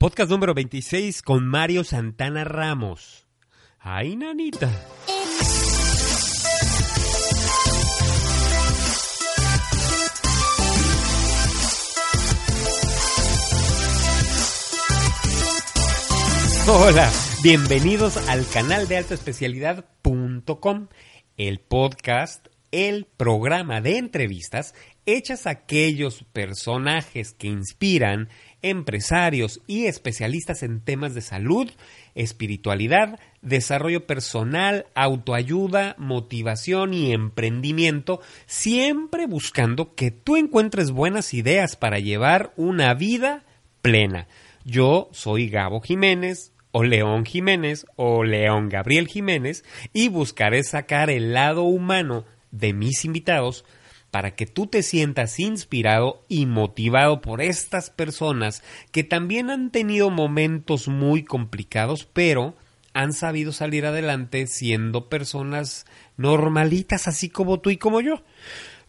[0.00, 3.26] Podcast número 26 con Mario Santana Ramos.
[3.80, 4.70] ¡Ay, nanita!
[16.68, 17.10] Hola,
[17.42, 20.86] bienvenidos al canal de alta especialidad.com,
[21.36, 24.76] el podcast, el programa de entrevistas
[25.06, 28.28] hechas a aquellos personajes que inspiran,
[28.62, 31.70] empresarios y especialistas en temas de salud,
[32.14, 41.98] espiritualidad, desarrollo personal, autoayuda, motivación y emprendimiento, siempre buscando que tú encuentres buenas ideas para
[41.98, 43.44] llevar una vida
[43.82, 44.26] plena.
[44.64, 51.32] Yo soy Gabo Jiménez, o León Jiménez, o León Gabriel Jiménez, y buscaré sacar el
[51.32, 53.64] lado humano de mis invitados
[54.10, 58.62] para que tú te sientas inspirado y motivado por estas personas
[58.92, 62.54] que también han tenido momentos muy complicados, pero
[62.94, 68.22] han sabido salir adelante siendo personas normalitas, así como tú y como yo.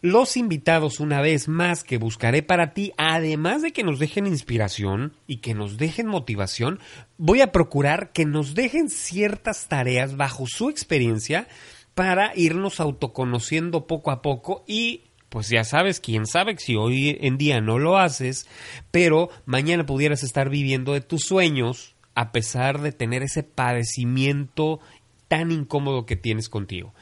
[0.02, 5.12] Los invitados, una vez más, que buscaré para ti, además de que nos dejen inspiración
[5.26, 6.80] y que nos dejen motivación,
[7.18, 11.48] voy a procurar que nos dejen ciertas tareas bajo su experiencia
[11.94, 17.38] para irnos autoconociendo poco a poco y pues ya sabes, quién sabe si hoy en
[17.38, 18.46] día no lo haces,
[18.90, 24.80] pero mañana pudieras estar viviendo de tus sueños a pesar de tener ese padecimiento
[25.28, 26.92] tan incómodo que tienes contigo.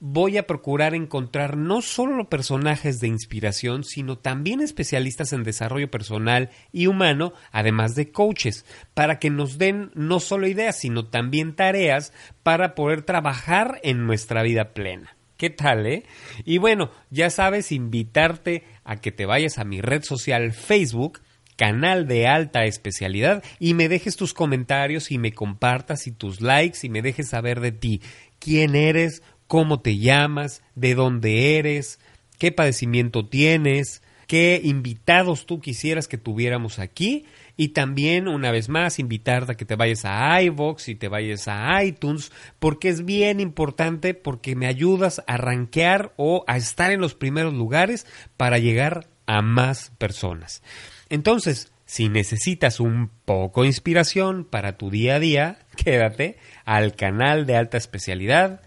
[0.00, 6.50] Voy a procurar encontrar no solo personajes de inspiración, sino también especialistas en desarrollo personal
[6.72, 12.12] y humano, además de coaches, para que nos den no solo ideas, sino también tareas
[12.42, 15.15] para poder trabajar en nuestra vida plena.
[15.36, 16.04] ¿Qué tal, eh?
[16.44, 21.20] Y bueno, ya sabes, invitarte a que te vayas a mi red social Facebook,
[21.56, 26.78] canal de alta especialidad, y me dejes tus comentarios y me compartas y tus likes
[26.82, 28.00] y me dejes saber de ti.
[28.38, 29.22] ¿Quién eres?
[29.46, 30.62] ¿Cómo te llamas?
[30.74, 32.00] ¿De dónde eres?
[32.38, 34.02] ¿Qué padecimiento tienes?
[34.26, 37.26] ¿Qué invitados tú quisieras que tuviéramos aquí?
[37.56, 41.48] Y también, una vez más, invitarte a que te vayas a iVoox y te vayas
[41.48, 47.00] a iTunes, porque es bien importante, porque me ayudas a rankear o a estar en
[47.00, 48.06] los primeros lugares
[48.36, 50.62] para llegar a más personas.
[51.08, 57.46] Entonces, si necesitas un poco de inspiración para tu día a día, quédate al canal
[57.46, 58.60] de alta especialidad,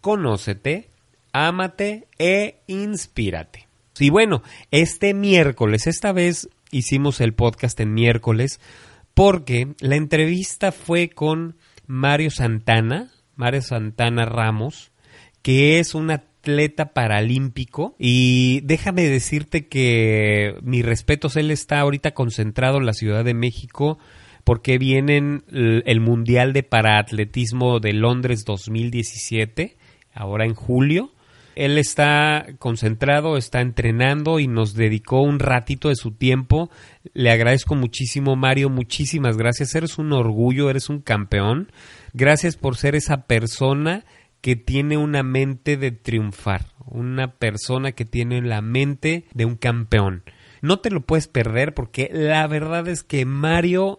[0.00, 0.88] conócete,
[1.32, 3.68] ámate e inspírate.
[3.98, 8.60] Y bueno, este miércoles, esta vez hicimos el podcast en miércoles
[9.14, 14.92] porque la entrevista fue con Mario Santana, Mario Santana Ramos,
[15.42, 17.94] que es un atleta paralímpico.
[17.98, 23.98] Y déjame decirte que mi respetos, él está ahorita concentrado en la Ciudad de México
[24.44, 29.76] porque vienen el Mundial de Paraatletismo de Londres 2017,
[30.14, 31.12] ahora en julio,
[31.60, 36.70] él está concentrado, está entrenando y nos dedicó un ratito de su tiempo.
[37.12, 39.74] Le agradezco muchísimo, Mario, muchísimas gracias.
[39.74, 41.70] Eres un orgullo, eres un campeón.
[42.14, 44.06] Gracias por ser esa persona
[44.40, 50.22] que tiene una mente de triunfar, una persona que tiene la mente de un campeón.
[50.62, 53.98] No te lo puedes perder porque la verdad es que Mario,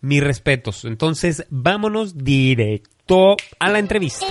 [0.00, 0.84] mis respetos.
[0.84, 4.26] Entonces, vámonos directo a la entrevista.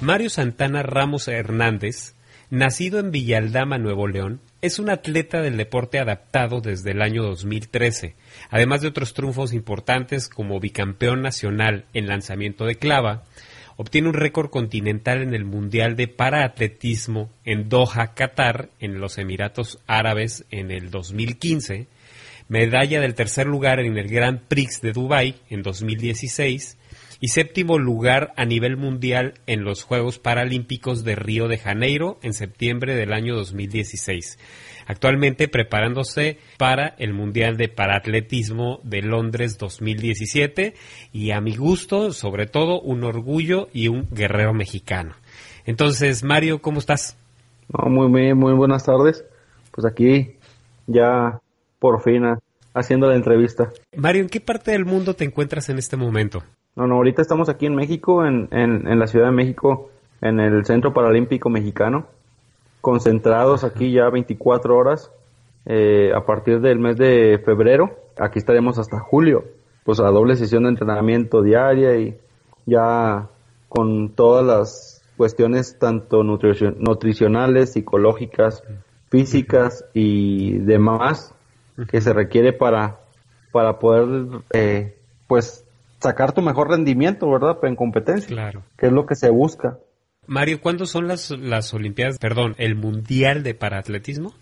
[0.00, 2.14] Mario Santana Ramos Hernández,
[2.48, 8.16] nacido en Villaldama, Nuevo León, es un atleta del deporte adaptado desde el año 2013,
[8.48, 13.24] además de otros triunfos importantes como bicampeón nacional en lanzamiento de clava,
[13.76, 19.80] obtiene un récord continental en el Mundial de Paraatletismo en Doha, Qatar, en los Emiratos
[19.86, 21.88] Árabes en el 2015,
[22.48, 26.78] medalla del tercer lugar en el Grand Prix de Dubái en 2016
[27.20, 32.32] y séptimo lugar a nivel mundial en los Juegos Paralímpicos de Río de Janeiro en
[32.32, 34.38] septiembre del año 2016.
[34.86, 40.74] Actualmente preparándose para el Mundial de Paratletismo de Londres 2017
[41.12, 45.14] y a mi gusto, sobre todo, un orgullo y un guerrero mexicano.
[45.66, 47.16] Entonces, Mario, ¿cómo estás?
[47.68, 49.24] muy, muy, muy buenas tardes.
[49.70, 50.36] Pues aquí
[50.86, 51.40] ya
[51.78, 52.24] por fin
[52.74, 53.70] haciendo la entrevista.
[53.96, 56.42] Mario, ¿en qué parte del mundo te encuentras en este momento?
[56.76, 59.90] No, no, ahorita estamos aquí en México, en, en, la Ciudad de México,
[60.20, 62.06] en el Centro Paralímpico Mexicano,
[62.80, 65.10] concentrados aquí ya 24 horas
[65.66, 67.96] eh, a partir del mes de febrero.
[68.18, 69.44] Aquí estaremos hasta julio,
[69.84, 72.16] pues a doble sesión de entrenamiento diaria y
[72.66, 73.28] ya
[73.68, 78.62] con todas las cuestiones tanto nutricionales, psicológicas,
[79.10, 81.34] físicas y demás
[81.88, 83.00] que se requiere para,
[83.52, 84.96] para poder eh,
[85.26, 85.66] pues
[86.00, 87.58] sacar tu mejor rendimiento, ¿verdad?
[87.62, 88.28] En competencia.
[88.28, 88.62] Claro.
[88.76, 89.78] Que es lo que se busca.
[90.26, 94.32] Mario, ¿cuándo son las, las Olimpiadas, perdón, el Mundial de Paratletismo?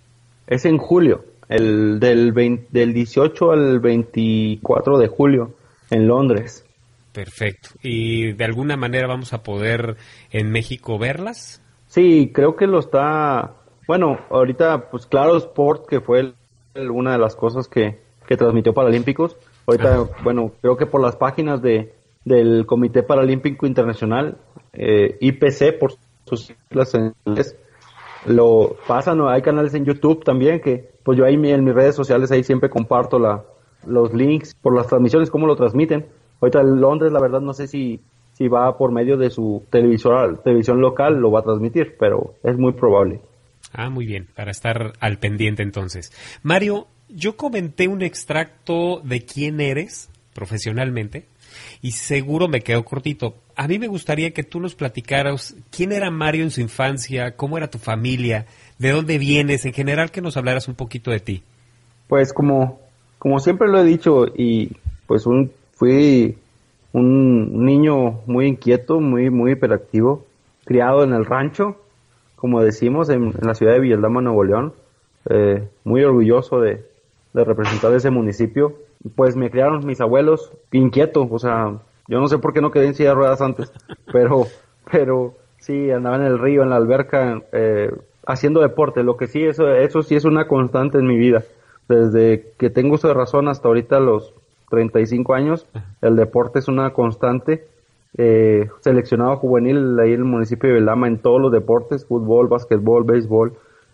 [0.46, 2.32] Es en julio, el del,
[2.70, 5.54] del 18 al 24 de julio
[5.90, 6.64] en Londres.
[7.12, 7.70] Perfecto.
[7.82, 9.96] ¿Y de alguna manera vamos a poder
[10.30, 11.62] en México verlas?
[11.86, 13.54] Sí, creo que lo está.
[13.86, 16.34] Bueno, ahorita, pues claro, Sport, que fue
[16.74, 19.36] una de las cosas que, que transmitió Paralímpicos.
[19.68, 21.92] Ahorita, bueno, creo que por las páginas de,
[22.24, 24.38] del Comité Paralímpico Internacional,
[24.72, 25.92] eh, IPC, por
[26.24, 27.54] sus siglas en inglés,
[28.24, 32.32] lo pasan, hay canales en YouTube también que, pues yo ahí en mis redes sociales
[32.32, 33.44] ahí siempre comparto la,
[33.86, 36.06] los links por las transmisiones, cómo lo transmiten.
[36.40, 38.00] Ahorita en Londres, la verdad, no sé si,
[38.32, 42.56] si va por medio de su televisor, televisión local, lo va a transmitir, pero es
[42.56, 43.20] muy probable.
[43.74, 46.10] Ah, muy bien, para estar al pendiente entonces.
[46.42, 51.26] Mario, yo comenté un extracto de quién eres profesionalmente
[51.82, 53.34] y seguro me quedó cortito.
[53.56, 57.56] A mí me gustaría que tú nos platicaras quién era Mario en su infancia, cómo
[57.56, 58.46] era tu familia,
[58.78, 61.42] de dónde vienes, en general que nos hablaras un poquito de ti.
[62.06, 62.80] Pues como,
[63.18, 64.70] como siempre lo he dicho y
[65.06, 66.36] pues un, fui
[66.92, 70.24] un niño muy inquieto, muy, muy hiperactivo,
[70.64, 71.76] criado en el rancho,
[72.36, 74.72] como decimos, en, la ciudad de Villaldama, Nuevo León,
[75.28, 76.84] eh, muy orgulloso de,
[77.32, 78.74] de representar ese municipio.
[79.14, 81.78] Pues me criaron mis abuelos inquieto, o sea,
[82.08, 83.72] yo no sé por qué no quedé en silla de ruedas antes,
[84.12, 84.46] pero,
[84.90, 87.90] pero sí, andaba en el río, en la alberca, eh,
[88.26, 89.02] haciendo deporte.
[89.02, 91.44] Lo que sí, eso, eso sí es una constante en mi vida.
[91.88, 94.34] Desde que tengo uso de razón hasta ahorita los
[94.70, 95.66] 35 años,
[96.02, 97.66] el deporte es una constante.
[98.16, 103.04] Eh, seleccionado juvenil ahí en el municipio de Velama en todos los deportes, fútbol, básquetbol,
[103.04, 103.52] béisbol,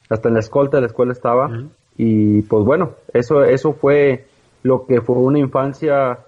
[0.09, 1.51] hasta en la escolta de la escuela estaba.
[1.97, 4.25] Y pues bueno, eso, eso fue
[4.63, 6.19] lo que fue una infancia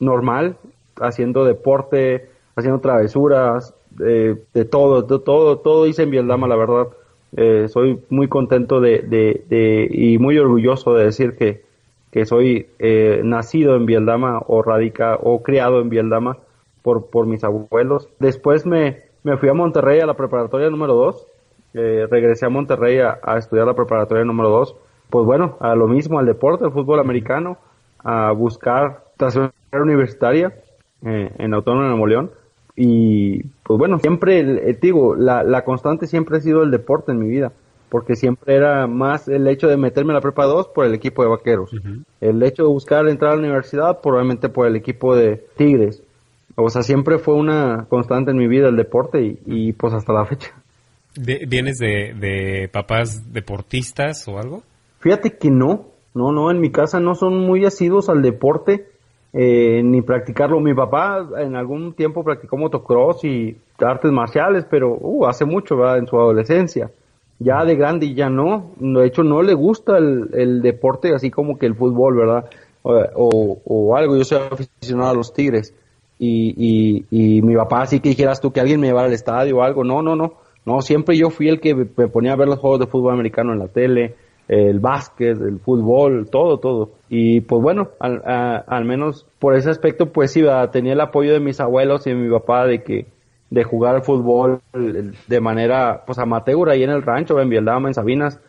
[0.00, 0.56] normal,
[1.00, 3.74] haciendo deporte, haciendo travesuras,
[4.04, 6.88] eh, de todo, de todo, todo hice en Vietnam, la verdad.
[7.36, 11.62] Eh, soy muy contento de, de, y muy orgulloso de decir que,
[12.10, 16.38] que soy eh, nacido en Vialdama o radica o criado en Vialdama
[16.82, 18.08] por, por mis abuelos.
[18.18, 21.26] Después me, me fui a Monterrey a la preparatoria número 2.
[21.74, 24.76] regresé a Monterrey a, a, estudiar la preparatoria número 2
[25.10, 27.58] pues bueno, a lo mismo, al deporte, al fútbol americano,
[27.98, 30.52] a buscar estación universitaria
[31.04, 32.30] eh, en Autónoma de Nuevo León.
[32.76, 37.18] Y pues bueno, siempre, eh, digo, la, la, constante siempre ha sido el deporte en
[37.18, 37.52] mi vida,
[37.88, 41.22] porque siempre era más el hecho de meterme en la prepa 2 por el equipo
[41.22, 41.70] de vaqueros,
[42.20, 46.02] el hecho de buscar entrar a la universidad probablemente por el equipo de Tigres.
[46.54, 50.12] O sea, siempre fue una constante en mi vida el deporte y, y pues hasta
[50.12, 50.52] la fecha.
[51.18, 54.62] ¿Vienes de, de papás deportistas o algo?
[55.06, 58.88] Fíjate que no, no, no, en mi casa no son muy asiduos al deporte,
[59.32, 60.58] eh, ni practicarlo.
[60.58, 65.98] Mi papá en algún tiempo practicó motocross y artes marciales, pero uh, hace mucho, ¿verdad?
[65.98, 66.90] En su adolescencia.
[67.38, 68.72] Ya de grande ya no.
[68.78, 72.50] De hecho, no le gusta el, deporte así como que el fútbol, ¿verdad?
[72.82, 74.16] O, algo.
[74.16, 75.72] Yo soy aficionado a los Tigres.
[76.18, 79.84] Y mi papá, así que dijeras tú que alguien me llevara al estadio o algo.
[79.84, 80.32] No, no, no.
[80.64, 83.52] No, siempre yo fui el que me ponía a ver los juegos de fútbol americano
[83.52, 84.16] en la tele
[84.48, 86.90] el básquet, el fútbol, todo, todo.
[87.08, 91.40] Y pues bueno, al, al menos por ese aspecto, pues sí, tenía el apoyo de
[91.40, 93.06] mis abuelos y de mi papá de que
[93.50, 97.94] de jugar al fútbol de manera pues amateur ahí en el rancho, en Vialdama, en
[97.94, 98.40] Sabinas.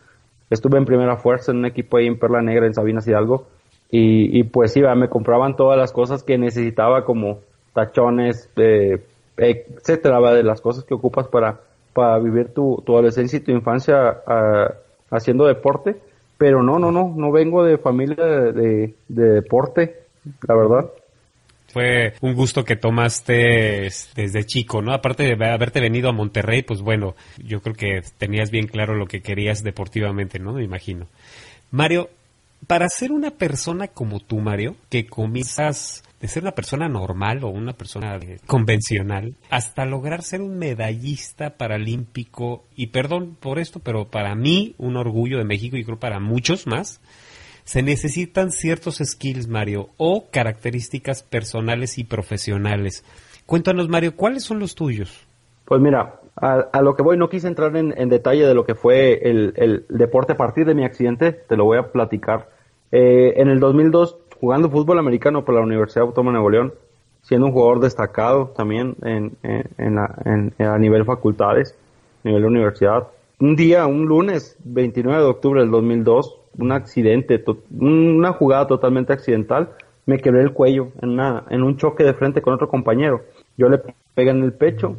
[0.50, 3.46] Estuve en primera fuerza en un equipo ahí en Perla Negra, en Sabinas Hidalgo.
[3.90, 7.40] Y, y pues sí, me compraban todas las cosas que necesitaba como
[7.74, 9.04] tachones, eh,
[9.36, 11.60] etcétera, de las cosas que ocupas para,
[11.92, 14.22] para vivir tu, tu adolescencia y tu infancia
[15.10, 15.96] haciendo deporte,
[16.36, 20.02] pero no, no, no, no vengo de familia de, deporte,
[20.46, 20.90] la verdad
[21.70, 24.94] fue un gusto que tomaste desde chico, ¿no?
[24.94, 29.06] Aparte de haberte venido a Monterrey, pues bueno, yo creo que tenías bien claro lo
[29.06, 30.54] que querías deportivamente, ¿no?
[30.54, 31.08] Me imagino.
[31.70, 32.08] Mario,
[32.66, 37.48] para ser una persona como tú, Mario, que comienzas de ser una persona normal o
[37.48, 44.34] una persona convencional hasta lograr ser un medallista paralímpico y perdón por esto, pero para
[44.34, 47.00] mí un orgullo de México y creo para muchos más,
[47.64, 53.04] se necesitan ciertos skills, Mario, o características personales y profesionales.
[53.44, 55.26] Cuéntanos, Mario, ¿cuáles son los tuyos?
[55.66, 59.20] Pues mira, a, lo que voy, no quise entrar en, detalle de lo que fue
[59.22, 62.48] el, deporte a partir de mi accidente, te lo voy a platicar.
[62.90, 66.74] Eh, en el 2002 jugando fútbol americano por la Universidad Autónoma de Nuevo León,
[67.22, 71.76] siendo un jugador destacado también en, a nivel facultades,
[72.24, 73.08] a nivel universidad.
[73.40, 77.44] Un día, un lunes, 29 de octubre del 2002, un accidente,
[77.78, 79.70] una jugada totalmente accidental,
[80.06, 83.22] me quebré el cuello en, un choque de frente con otro compañero.
[83.56, 83.78] Yo le
[84.14, 84.96] pegué en el pecho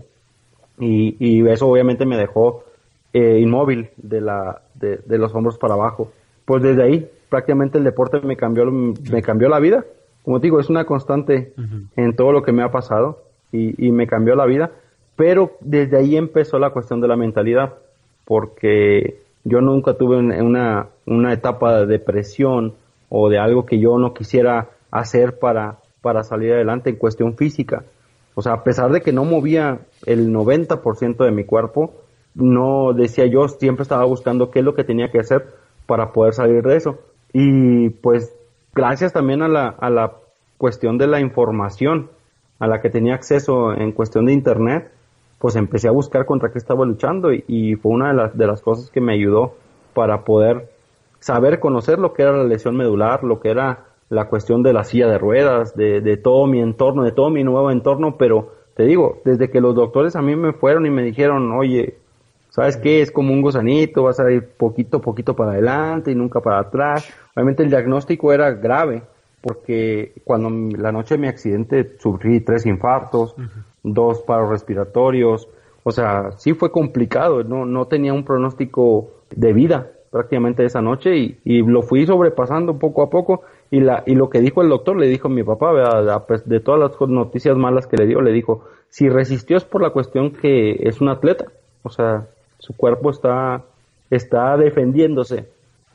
[0.78, 2.64] y, eso obviamente me dejó
[3.12, 6.12] eh, inmóvil de, los hombros para abajo.
[6.46, 9.86] Pues desde ahí prácticamente el deporte me cambió, me cambió la vida.
[10.24, 11.54] Como digo, es una constante
[11.96, 14.72] en todo lo que me ha pasado y, y me cambió la vida.
[15.16, 17.76] Pero desde ahí empezó la cuestión de la mentalidad,
[18.26, 22.74] porque yo nunca tuve una, una etapa de depresión
[23.10, 27.84] o de algo que yo no quisiera hacer para, para salir adelante en cuestión física.
[28.36, 31.94] O sea, a pesar de que no movía el 90% de mi cuerpo,
[32.36, 35.48] no decía yo, siempre estaba buscando qué es lo que tenía que hacer
[35.86, 37.00] para poder salir de eso.
[37.34, 38.36] Y pues
[38.74, 40.14] gracias también a la, a la
[40.58, 42.10] cuestión de la información
[42.60, 44.92] a la que tenía acceso en cuestión de internet,
[45.40, 48.62] pues empecé a buscar contra qué estaba luchando y, fue una de las, de las
[48.62, 49.56] cosas que me ayudó
[49.94, 50.70] para poder
[51.20, 54.84] saber conocer lo que era la lesión medular, lo que era la cuestión de la
[54.84, 58.84] silla de ruedas, de, de todo mi entorno, de todo mi nuevo entorno, pero te
[58.84, 61.98] digo, desde que los doctores a mí me fueron y me dijeron, oye,
[62.50, 63.02] ¿sabes qué?
[63.02, 67.12] Es como un gusanito, vas a ir poquito poquito para adelante y nunca para atrás.
[67.36, 69.04] Obviamente el diagnóstico era grave,
[69.42, 73.36] porque cuando la noche de mi accidente sufrí tres infartos,
[73.84, 75.48] dos paros respiratorios,
[75.84, 81.16] o sea, sí fue complicado, no, no tenía un pronóstico de vida prácticamente esa noche
[81.18, 84.70] y, y lo fui sobrepasando poco a poco y, la, y lo que dijo el
[84.70, 85.72] doctor le dijo a mi papá,
[86.46, 89.92] de todas las noticias malas que le dio, le dijo, si resistió es por la
[89.92, 91.46] cuestión que es un atleta,
[91.84, 92.28] o sea,
[92.70, 93.64] su cuerpo está,
[94.12, 95.48] está defendiéndose,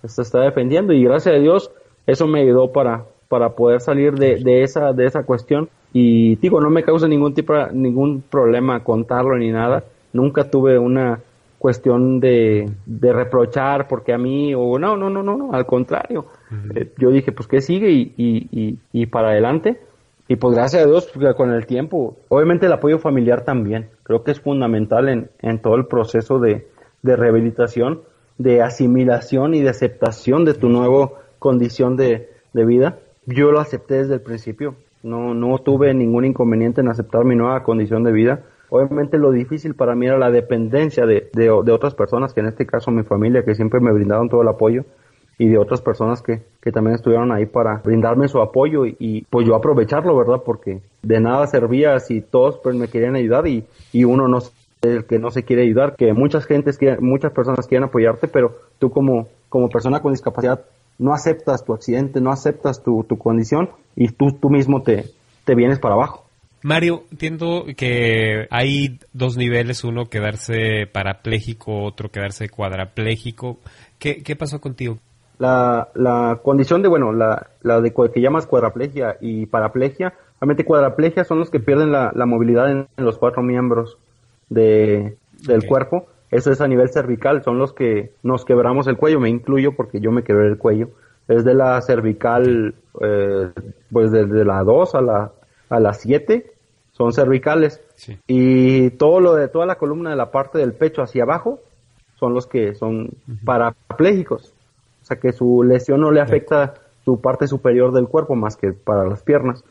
[0.02, 1.70] está, está defendiendo y gracias a Dios
[2.04, 5.68] eso me ayudó para, para poder salir de, de, esa, de esa cuestión.
[5.92, 11.20] Y digo, no me causa ningún tipo, ningún problema contarlo ni nada, nunca tuve una
[11.60, 16.26] cuestión de, de reprochar porque a mí o no, no, no, no, no, al contrario,
[16.74, 19.80] eh, yo dije pues que sigue y, y, y, para adelante
[20.28, 24.30] y pues gracias a Dios con el tiempo, obviamente el apoyo familiar también, creo que
[24.30, 26.68] es fundamental en, en todo el proceso de,
[27.02, 28.02] de rehabilitación,
[28.38, 33.94] de asimilación y de aceptación de tu nueva condición de, de vida yo lo acepté
[33.94, 34.76] desde el principio.
[35.02, 38.44] No, no tuve ningún inconveniente en aceptar mi nueva condición de vida.
[38.70, 42.66] Obviamente lo difícil para mí era la dependencia de, de, otras personas, que en este
[42.66, 44.84] caso mi familia, que siempre me brindaron todo el apoyo,
[45.38, 49.46] y de otras personas que, que también estuvieron ahí para brindarme su apoyo y, pues
[49.46, 50.42] yo aprovecharlo, ¿verdad?
[50.44, 54.38] Porque de nada servía si todos pues me querían ayudar y, y uno no
[54.82, 58.90] el que no se quiere ayudar, que muchas gentes, muchas personas quieren apoyarte, pero tú
[58.90, 60.60] como, como persona con discapacidad
[60.98, 65.06] no aceptas tu accidente, no aceptas tu, tu condición y tú, tú mismo te,
[65.44, 66.24] te vienes para abajo.
[66.62, 73.58] Mario, entiendo que hay dos niveles, uno quedarse parapléjico, otro quedarse cuadrapléjico.
[73.98, 74.98] ¿Qué, qué pasó contigo?
[75.38, 81.24] La, la condición de, bueno, la, la de que llamas cuadraplegia y paraplegia, realmente cuadraplegia
[81.24, 83.98] son los que pierden la, la movilidad en, los cuatro miembros
[84.48, 89.20] de, del cuerpo eso es a nivel cervical, son los que nos quebramos el cuello,
[89.20, 90.88] me incluyo porque yo me quebré el cuello.
[91.28, 93.50] Es de la cervical, eh,
[93.92, 95.32] pues desde la 2 a la,
[95.70, 96.50] a la 7
[96.90, 97.80] son cervicales.
[98.26, 101.60] Y todo lo de toda la columna de la parte del pecho hacia abajo
[102.18, 103.10] son los que son
[103.44, 104.53] parapléjicos.
[105.04, 106.72] O sea que su lesión no le afecta
[107.04, 109.62] su parte superior del cuerpo más que para las piernas.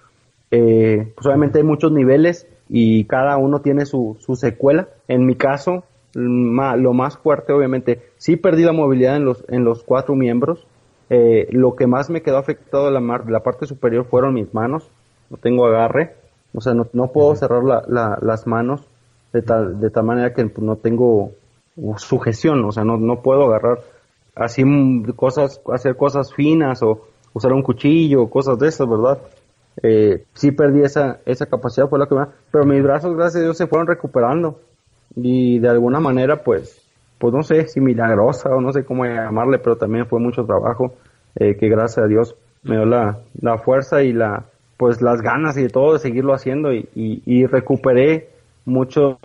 [0.51, 4.89] Eh, pues obviamente hay muchos niveles y cada uno tiene su, su secuela.
[5.07, 9.83] En mi caso, lo más fuerte, obviamente, sí perdí la movilidad en los, en los
[9.83, 10.67] cuatro miembros.
[11.09, 14.87] Eh, lo que más me quedó afectado de la, la parte superior fueron mis manos.
[15.31, 16.13] No tengo agarre.
[16.53, 18.87] O sea, no, no puedo cerrar la, las manos
[19.33, 21.31] de tal, de tal manera que pues, no tengo
[21.97, 22.63] sujeción.
[22.65, 23.79] O sea, no, no puedo agarrar
[24.35, 24.63] así
[25.15, 29.19] cosas, hacer cosas finas o usar un cuchillo, cosas de esas, ¿verdad?
[29.81, 32.25] Eh, sí perdí esa, esa capacidad, fue lo que me...
[32.51, 34.59] Pero mis brazos, gracias a Dios, se fueron recuperando
[35.15, 36.81] y de alguna manera pues
[37.19, 40.95] pues no sé si milagrosa o no sé cómo llamarle pero también fue mucho trabajo
[41.35, 44.45] eh, que gracias a Dios me dio la, la, fuerza y la
[44.77, 48.29] pues las ganas y todo de seguirlo haciendo y, y, recuperé
[48.65, 49.19] mucho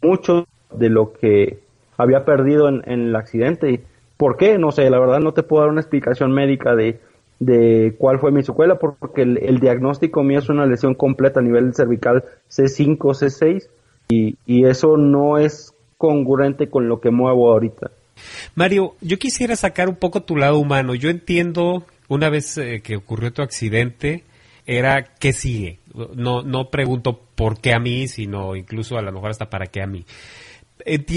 [0.00, 1.58] mucho de lo que
[1.96, 3.82] había perdido en, el accidente
[4.18, 7.00] por qué no sé la verdad no te puedo dar una explicación médica de
[7.40, 11.74] de cuál fue mi secuela porque el, diagnóstico mío es una lesión completa a nivel
[11.74, 13.68] cervical C5 C6
[14.10, 17.90] y, eso no es congruente con lo que muevo ahorita.
[18.54, 20.94] Mario, yo quisiera sacar un poco tu lado humano.
[20.94, 24.24] Yo entiendo, una vez eh, que ocurrió tu accidente,
[24.66, 25.78] era qué sigue.
[26.14, 29.82] No, no pregunto por qué a mí, sino incluso a lo mejor hasta para qué
[29.82, 30.04] a mí.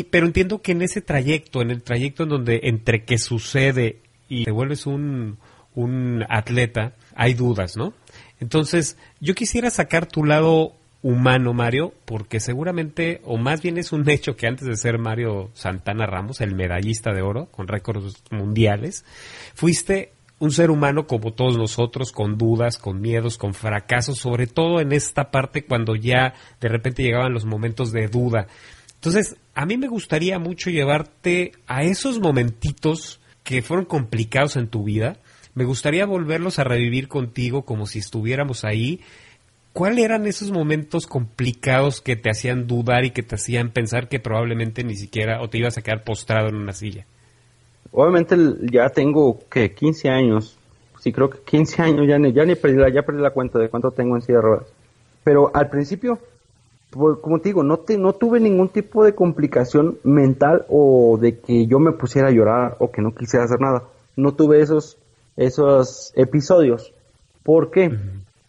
[0.10, 4.46] Pero entiendo que en ese trayecto, en el trayecto en donde entre que sucede y
[4.46, 5.38] te vuelves un,
[5.76, 7.94] un atleta, hay dudas, ¿no?
[8.40, 10.74] Entonces, yo quisiera sacar tu lado
[11.04, 15.52] humano, Mario, porque seguramente, o más bien es un hecho que antes de ser Mario
[15.54, 19.06] Santana Ramos, el medallista de oro con récords mundiales,
[19.54, 24.80] fuiste un ser humano como todos nosotros, con dudas, con miedos, con fracasos, sobre todo
[24.82, 28.48] en esta parte cuando ya de repente llegaban los momentos de duda.
[28.96, 34.84] Entonces, a mí me gustaría mucho llevarte a esos momentitos que fueron complicados en tu
[34.84, 35.18] vida.
[35.56, 39.02] Me gustaría volverlos a revivir contigo como si estuviéramos ahí.
[39.74, 44.20] ¿Cuáles eran esos momentos complicados que te hacían dudar y que te hacían pensar que
[44.20, 47.06] probablemente ni siquiera o te ibas a quedar postrado en una silla?
[47.92, 48.36] Obviamente
[48.72, 50.58] ya tengo que 15 años,
[51.00, 53.60] sí creo que 15 años, ya ni, ya ni perdí, la, ya perdí la cuenta
[53.60, 54.68] de cuánto tengo en silla de ruedas.
[55.24, 56.20] Pero al principio,
[56.92, 61.66] como te digo, no, te, no tuve ningún tipo de complicación mental o de que
[61.66, 63.84] yo me pusiera a llorar o que no quisiera hacer nada.
[64.18, 64.98] No tuve esos,
[65.38, 66.94] esos episodios.
[67.44, 67.98] ¿Por qué?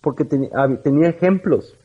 [0.00, 1.76] Porque tenía ejemplos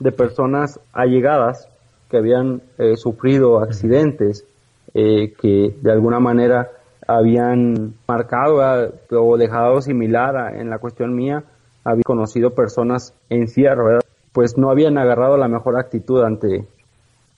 [0.00, 1.68] de personas allegadas
[2.10, 4.44] que habían eh, sufrido accidentes,
[4.92, 6.70] eh, que de alguna manera
[7.06, 11.44] habían marcado o dejado similar en la cuestión mía,
[11.84, 13.98] había conocido personas en cierre,
[14.34, 16.66] pues no habían agarrado la mejor actitud ante,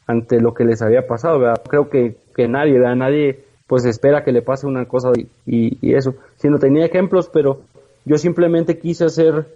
[0.06, 1.62] ante lo que les había pasado, ¿verdad?
[1.68, 2.78] Creo que, que nadie.
[2.96, 6.14] Nadie pues espera que le pase una cosa y, y, eso.
[6.36, 7.60] Si no tenía ejemplos, pero
[8.06, 9.46] yo simplemente quise hacer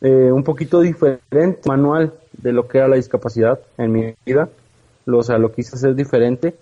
[0.00, 4.48] eh, un poquito diferente manual de lo que era la discapacidad en mi vida.
[5.04, 6.54] Lo, o sea, lo quise hacer diferente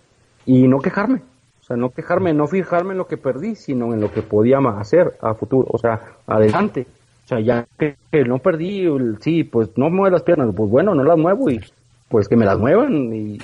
[0.44, 1.20] y no quejarme.
[1.60, 4.58] O sea, no quejarme, no fijarme en lo que perdí, sino en lo que podía
[4.58, 6.88] hacer a futuro, o sea, adelante.
[7.26, 8.86] O sea, ya que, no perdí,
[9.20, 11.60] sí, pues no mueve las piernas, pues bueno, no las muevo y
[12.08, 13.38] pues que me las muevan y,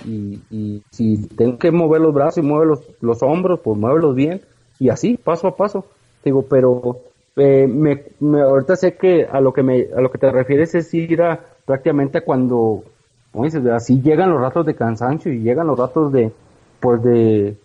[0.52, 4.40] y, si tengo que mover los brazos y mueve los, los hombros, pues muévelos bien
[4.78, 5.84] y así, paso a paso.
[6.24, 7.00] Digo, pero
[7.34, 8.04] eh, me,
[8.40, 11.40] ahorita sé que a lo que me a lo que te refieres es ir a
[11.64, 12.84] prácticamente cuando,
[13.32, 16.30] como dices, así llegan los ratos de cansancio y llegan los ratos de,
[16.78, 17.56] pues de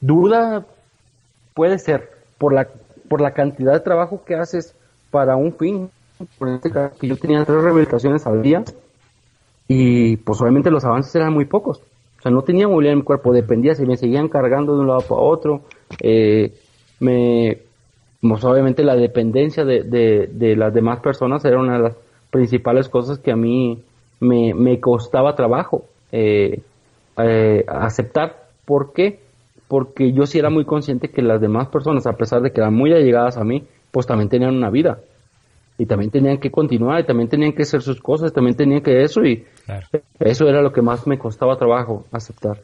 [0.00, 0.66] duda
[1.54, 2.66] puede ser por la
[3.08, 4.74] por la cantidad de trabajo que haces
[5.14, 5.90] para un fin.
[7.00, 8.64] Que yo tenía tres rehabilitaciones al día
[9.68, 11.78] y pues obviamente los avances eran muy pocos.
[12.18, 14.88] O sea, no tenía movilidad en mi cuerpo, dependía si me seguían cargando de un
[14.88, 15.60] lado para otro.
[16.00, 16.52] Eh,
[16.98, 17.58] me,
[18.20, 21.96] pues obviamente la dependencia de, de, las demás personas era una de las
[22.30, 23.80] principales cosas que a mí
[24.18, 26.60] me, me costaba trabajo eh,
[27.18, 28.48] eh, aceptar.
[28.64, 29.20] ¿Por qué?
[29.68, 32.74] Porque yo sí era muy consciente que las demás personas, a pesar de que eran
[32.74, 34.98] muy allegadas a mí, pues también tenían una vida.
[35.78, 39.02] Y también tenían que continuar, y también tenían que hacer sus cosas, también tenían que
[39.02, 39.44] eso, y
[40.18, 42.58] eso era lo que más me costaba trabajo aceptar.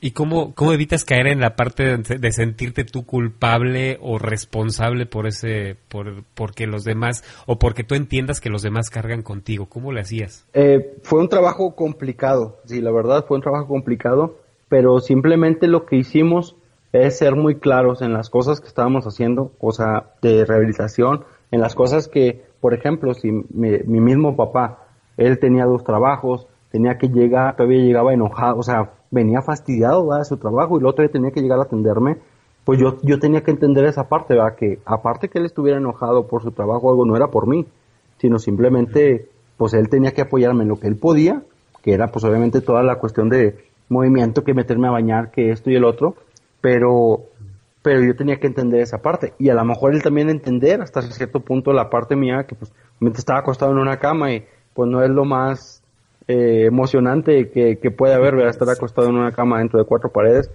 [0.00, 5.26] ¿Y cómo, cómo evitas caer en la parte de, sentirte tú culpable o responsable por
[5.26, 9.66] ese, por, porque los demás, o porque tú entiendas que los demás cargan contigo?
[9.66, 10.46] ¿Cómo le hacías?
[10.52, 14.36] Eh, fue un trabajo complicado, sí, la verdad fue un trabajo complicado,
[14.68, 16.56] pero simplemente lo que hicimos
[16.92, 21.60] es ser muy claros en las cosas que estábamos haciendo, o sea, de rehabilitación, en
[21.60, 27.08] las cosas que, por ejemplo, si mi, mismo papá, él tenía dos trabajos, tenía que
[27.08, 31.12] llegar, todavía llegaba enojado, o sea, venía fastidiado de su trabajo y el otro día
[31.12, 32.18] tenía que llegar a atenderme,
[32.64, 34.54] pues yo, yo tenía que entender esa parte, ¿verdad?
[34.56, 37.66] Que aparte que él estuviera enojado por su trabajo, algo no era por mí,
[38.18, 41.42] sino simplemente, pues él tenía que apoyarme en lo que él podía,
[41.82, 43.56] que era pues obviamente toda la cuestión de
[43.88, 46.14] movimiento, que meterme a bañar, que esto y el otro,
[46.62, 47.24] pero,
[47.82, 51.02] pero yo tenía que entender esa parte y a lo mejor él también entender hasta
[51.02, 52.72] cierto punto la parte mía, que pues
[53.18, 55.82] estaba acostado en una cama y pues no es lo más
[56.28, 60.50] eh, emocionante que, que puede haber, estar acostado en una cama dentro de cuatro paredes.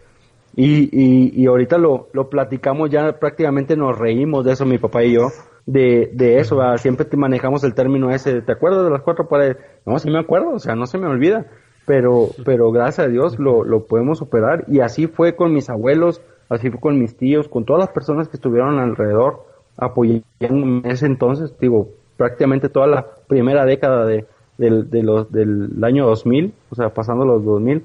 [0.56, 5.04] Y, y, y ahorita lo, lo platicamos, ya prácticamente nos reímos de eso, mi papá
[5.04, 5.28] y yo,
[5.68, 9.58] de, de eso, siempre te manejamos el término ese, ¿te acuerdas de las cuatro paredes?
[9.86, 11.46] No, sí me acuerdo, o sea, no se me olvida
[11.88, 16.22] pero, pero gracias a Dios lo, lo podemos superar y así fue con mis abuelos,
[16.50, 19.46] así fue con mis tíos, con todas las personas que estuvieron alrededor
[19.78, 24.26] apoyando en ese entonces, digo, prácticamente toda la primera década de,
[24.58, 27.82] de, los, del año 2000, o sea, pasando los 2000,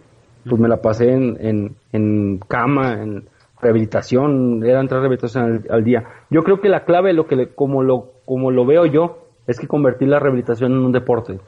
[0.49, 3.29] pues me la pasé en, en, en cama, en
[3.61, 6.09] rehabilitación, eran tres rehabilitaciones al, día.
[6.29, 9.69] Yo creo que la clave, lo que como lo como lo veo yo, es que
[9.69, 11.39] convertir la rehabilitación en un deporte.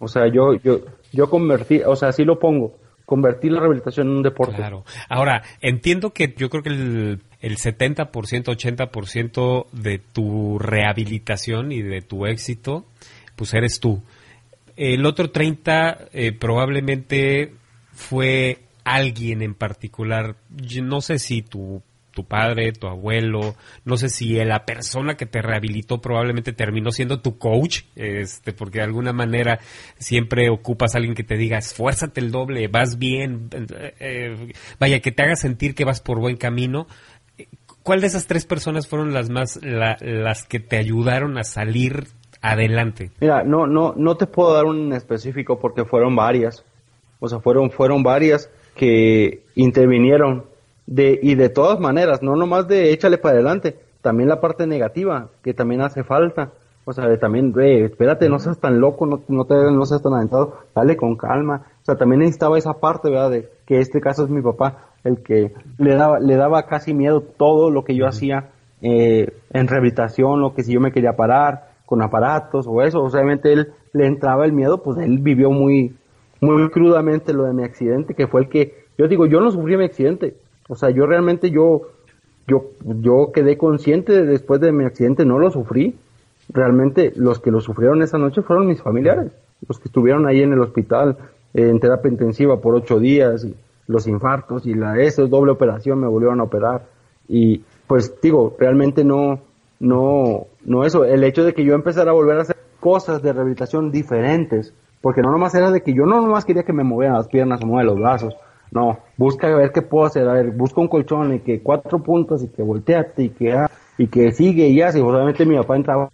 [0.00, 0.80] O sea, yo, yo,
[1.12, 4.56] yo convertí, o sea, así lo pongo, convertir la rehabilitación en un deporte.
[4.56, 4.84] Claro.
[5.08, 12.00] Ahora, entiendo que yo creo que el, el 70%, 80% de tu rehabilitación y de
[12.00, 12.86] tu éxito,
[13.36, 14.02] pues eres tú.
[14.76, 17.52] El otro 30 eh, probablemente
[17.92, 20.36] fue alguien en particular.
[20.82, 25.42] no sé si tu tu padre, tu abuelo, no sé si la persona que te
[25.42, 29.60] rehabilitó probablemente terminó siendo tu coach, este, porque de alguna manera
[29.98, 33.48] siempre ocupas a alguien que te diga, esfuérzate el doble, vas bien,
[34.00, 36.86] eh, vaya, que te haga sentir que vas por buen camino.
[37.82, 42.08] ¿Cuál de esas tres personas fueron las más, las que te ayudaron a salir
[42.42, 43.10] adelante?
[43.20, 46.64] Mira, no, no, no te puedo dar un específico porque fueron varias,
[47.20, 50.49] o sea, fueron, fueron varias que intervinieron
[50.90, 55.28] de, y de todas maneras, no nomás de échale para adelante, también la parte negativa,
[55.42, 56.50] que también hace falta.
[56.84, 60.14] O sea, de también, espérate, no seas tan loco, no, no, te, no seas tan
[60.14, 61.66] aventado, dale con calma.
[61.82, 63.30] O sea, también necesitaba esa parte, ¿verdad?
[63.30, 67.20] De que este caso es mi papá, el que le daba, le daba casi miedo
[67.20, 68.50] todo lo que yo hacía
[68.82, 73.00] eh, en rehabilitación, lo que si yo me quería parar con aparatos o eso.
[73.00, 75.94] Obviamente él le entraba el miedo, pues él vivió muy,
[76.40, 79.76] muy crudamente lo de mi accidente, que fue el que, yo digo, yo no sufrí
[79.76, 80.34] mi accidente,
[80.70, 81.82] o sea, yo realmente yo,
[82.46, 85.96] yo, yo quedé consciente después de mi accidente, no lo sufrí.
[86.48, 89.32] Realmente los que lo sufrieron esa noche fueron mis familiares,
[89.66, 91.18] los que estuvieron ahí en el hospital
[91.54, 93.56] en terapia intensiva por ocho días, y
[93.88, 96.86] los infartos y la eso, doble operación, me volvieron a operar.
[97.28, 99.40] Y pues digo, realmente no,
[99.80, 103.32] no, no eso, el hecho de que yo empezara a volver a hacer cosas de
[103.32, 107.16] rehabilitación diferentes, porque no nomás era de que yo no nomás quería que me movieran
[107.16, 108.36] las piernas o muevan los brazos,
[108.72, 110.28] no, busca ver qué puedo hacer.
[110.28, 113.70] A ver, busca un colchón y que cuatro puntos y que volteate y que, ah,
[113.98, 115.00] y que sigue y hace.
[115.00, 116.10] Obviamente mi papá entraba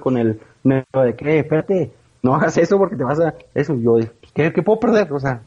[0.00, 3.34] con el negro de que, espérate, no hagas eso porque te vas a.
[3.54, 3.98] Eso, yo,
[4.34, 5.12] ¿qué, ¿qué, puedo perder?
[5.12, 5.42] O sea,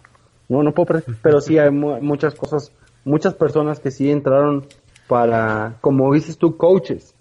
[0.49, 1.15] no, no puedo perder.
[1.21, 2.71] Pero sí hay muchas cosas,
[3.05, 4.65] muchas personas que sí entraron
[5.07, 7.15] para, como dices tú, coaches.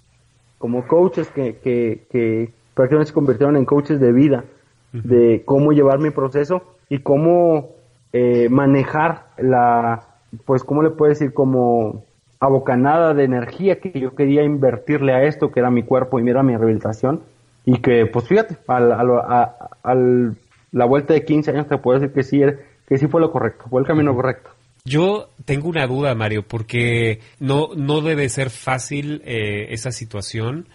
[0.58, 4.44] Como coaches que, que, que prácticamente se convirtieron en coaches de vida,
[4.92, 7.70] de cómo llevar mi proceso y cómo
[8.12, 10.02] eh, manejar la,
[10.44, 11.32] pues, ¿cómo le puedo decir?
[11.32, 12.04] Como
[12.40, 16.42] abocanada de energía que yo quería invertirle a esto, que era mi cuerpo y mira
[16.42, 17.22] mi rehabilitación.
[17.64, 20.36] Y que, pues fíjate, al, al,
[20.72, 22.40] la vuelta de 15 años te puedo decir que sí,
[22.88, 24.50] que sí fue lo correcto, fue el camino correcto.
[24.84, 30.66] Yo tengo una duda, Mario, porque no, no debe ser fácil eh, esa situación.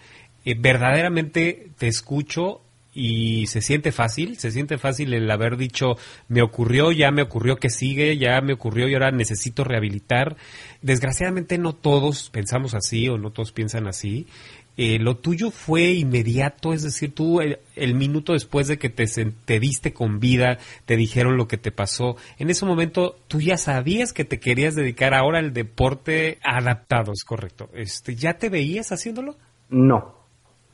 [0.46, 2.62] Eh, verdaderamente te escucho
[2.98, 7.54] y se siente fácil, se siente fácil el haber dicho, me ocurrió, ya me ocurrió
[7.54, 10.36] que sigue, ya me ocurrió y ahora necesito rehabilitar.
[10.82, 14.26] Desgraciadamente no todos pensamos así o no todos piensan así.
[14.76, 19.06] Eh, lo tuyo fue inmediato, es decir, tú el, minuto después de que te,
[19.44, 23.58] te diste con vida, te dijeron lo que te pasó, en ese momento tú ya
[23.58, 27.70] sabías que te querías dedicar ahora al deporte adaptado, es correcto.
[27.74, 29.36] Este, ¿Ya te veías haciéndolo?
[29.68, 30.16] No,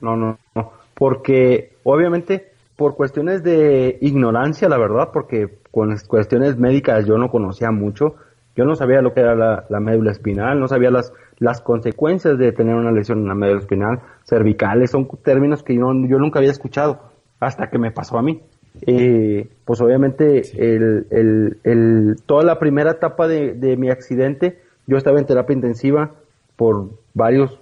[0.00, 7.06] no, no, no porque obviamente por cuestiones de ignorancia, la verdad, porque con cuestiones médicas
[7.06, 8.16] yo no conocía mucho,
[8.56, 12.52] yo no sabía lo que era la, médula espinal, no sabía las, las consecuencias de
[12.52, 16.50] tener una lesión en la médula espinal, cervicales, son términos que yo, yo nunca había
[16.50, 17.00] escuchado
[17.40, 18.40] hasta que me pasó a mí.
[18.86, 24.96] Eh, pues obviamente el, el, el, toda la primera etapa de, de mi accidente, yo
[24.96, 26.10] estaba en terapia intensiva
[26.56, 27.60] por varios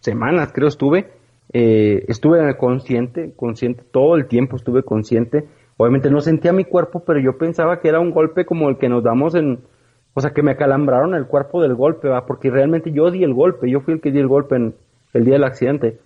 [0.00, 1.10] semanas, creo estuve,
[1.56, 5.44] eh, estuve consciente, consciente, todo el tiempo estuve consciente.
[5.76, 8.88] Obviamente no sentía mi cuerpo, pero yo pensaba que era un golpe como el que
[8.88, 9.60] nos damos en,
[10.14, 12.26] o sea, que me acalambraron el cuerpo del golpe, ¿va?
[12.26, 14.74] porque realmente yo di el golpe, yo fui el que di el golpe en
[15.12, 15.98] el día del accidente.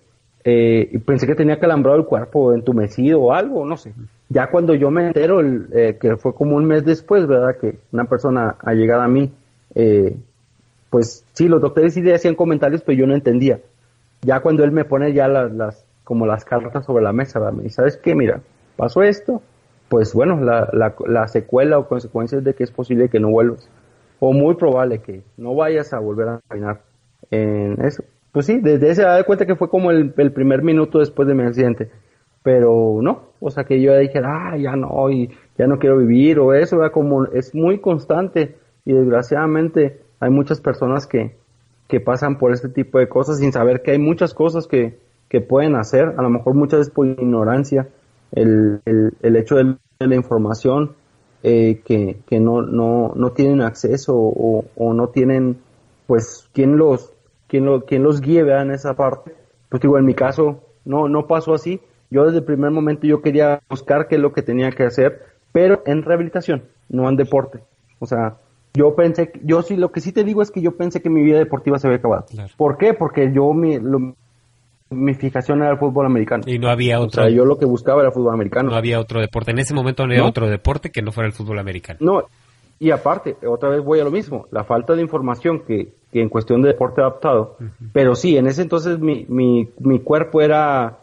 [0.43, 3.93] Eh, y pensé que tenía calambrado el cuerpo, entumecido o algo, no sé.
[4.29, 7.57] Ya cuando yo me entero, eh, que fue como un mes después, ¿verdad?
[7.59, 9.31] Que una persona ha llegado a mí,
[10.91, 13.59] pues sí, los doctores sí hacían comentarios, pero yo no entendía
[14.21, 17.53] ya cuando él me pone ya las, como las cartas sobre la mesa, ¿verdad?
[17.53, 18.15] me ¿sabes qué?
[18.15, 18.41] Mira,
[18.75, 19.41] pasó esto,
[19.89, 23.69] pues bueno, la, la, la secuela o consecuencias de que es posible que no vuelvas,
[24.19, 26.81] o muy probable que no vayas a volver a caminar
[27.31, 28.03] en eso.
[28.31, 31.33] Pues sí, desde ese da cuenta que fue como el, el, primer minuto después de
[31.33, 31.89] mi accidente,
[32.43, 36.39] pero no, o sea que yo dije, ah, ya no, y ya no quiero vivir,
[36.39, 36.91] o eso, ¿verdad?
[36.91, 38.55] como es muy constante,
[38.85, 41.37] y desgraciadamente hay muchas personas que,
[41.89, 45.41] que pasan por este tipo de cosas sin saber que hay muchas cosas que, que
[45.41, 47.89] pueden hacer, a lo mejor muchas veces por ignorancia,
[48.31, 50.91] el, el, el hecho de la información
[51.41, 55.57] eh, que, que no, no, no, tienen acceso o, no tienen,
[56.05, 57.11] pues, quien los,
[57.47, 59.33] quien, lo, quien los guíe en esa parte.
[59.69, 61.81] Pues digo, en mi caso no, no pasó así.
[62.11, 65.23] Yo desde el primer momento yo quería buscar qué es lo que tenía que hacer,
[65.51, 67.61] pero en rehabilitación, no en deporte.
[67.97, 68.37] O sea,
[68.73, 71.23] yo pensé, yo sí, lo que sí te digo es que yo pensé que mi
[71.23, 72.25] vida deportiva se había acabado.
[72.57, 72.93] ¿Por qué?
[72.93, 73.77] Porque yo mi,
[74.89, 76.43] mi fijación era el fútbol americano.
[76.45, 77.23] Y no había otro.
[77.23, 78.69] O sea, yo lo que buscaba era el fútbol americano.
[78.69, 79.51] No había otro deporte.
[79.51, 81.99] En ese momento no había otro deporte que no fuera el fútbol americano.
[82.01, 82.23] No,
[82.79, 86.29] y aparte, otra vez voy a lo mismo, la falta de información que, que en
[86.29, 87.57] cuestión de deporte adaptado.
[87.91, 90.98] Pero sí, en ese entonces mi, mi, mi cuerpo era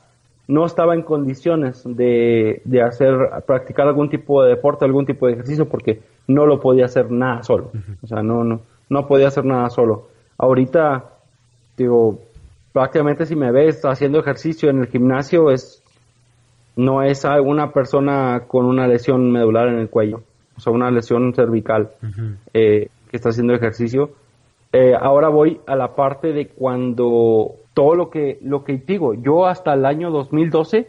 [0.49, 3.15] no estaba en condiciones de, de, hacer,
[3.47, 7.43] practicar algún tipo de deporte, algún tipo de ejercicio, porque no lo podía hacer nada
[7.43, 7.73] solo.
[8.03, 10.09] O sea, no, no, no podía hacer nada solo.
[10.39, 11.05] Ahorita,
[11.77, 12.21] digo,
[12.73, 15.83] prácticamente si me ves haciendo ejercicio en el gimnasio, es,
[16.77, 20.23] no es una persona con una lesión medular en el cuello,
[20.57, 21.91] o sea, una lesión cervical
[22.55, 24.11] eh, que está haciendo ejercicio.
[24.73, 29.45] Eh, ahora voy a la parte de cuando todo lo que, lo que digo, yo
[29.45, 30.89] hasta el año 2012,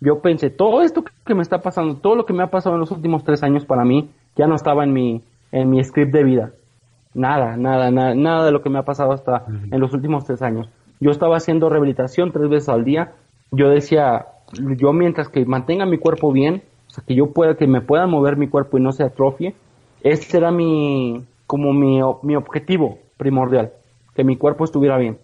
[0.00, 2.80] yo pensé, todo esto que me está pasando, todo lo que me ha pasado en
[2.80, 6.22] los últimos tres años para mí, ya no estaba en mi, en mi script de
[6.22, 6.52] vida.
[7.12, 10.42] Nada, nada, nada, nada de lo que me ha pasado hasta en los últimos tres
[10.42, 10.68] años.
[11.00, 13.14] Yo estaba haciendo rehabilitación tres veces al día.
[13.50, 17.66] Yo decía, yo mientras que mantenga mi cuerpo bien, o sea, que yo pueda, que
[17.66, 19.56] me pueda mover mi cuerpo y no se atrofie,
[20.02, 23.72] ese era mi, como mi, mi objetivo primordial,
[24.14, 25.18] que mi cuerpo estuviera bien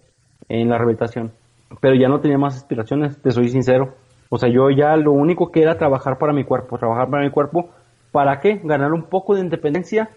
[0.60, 1.32] en la rehabilitación.
[1.80, 3.94] Pero ya no tenía más aspiraciones, te soy sincero.
[4.28, 7.30] O sea, yo ya lo único que era trabajar para mi cuerpo, trabajar para mi
[7.30, 7.70] cuerpo,
[8.12, 8.60] ¿para qué?
[8.62, 10.10] Ganar un poco de independencia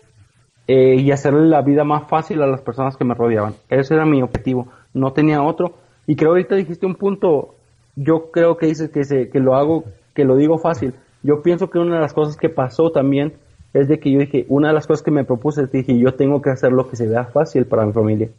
[0.68, 3.54] eh, y hacerle la vida más fácil a las personas que me rodeaban.
[3.70, 5.74] Ese era mi objetivo, no tenía otro.
[6.06, 7.56] Y creo ahorita dijiste un punto,
[7.96, 10.94] yo creo que dices que, se, que lo hago, que lo digo fácil.
[11.24, 13.34] Yo pienso que una de las cosas que pasó también
[13.74, 15.98] es de que yo dije, una de las cosas que me propuse es que dije,
[15.98, 18.30] yo tengo que hacer lo que se vea fácil para mi familia.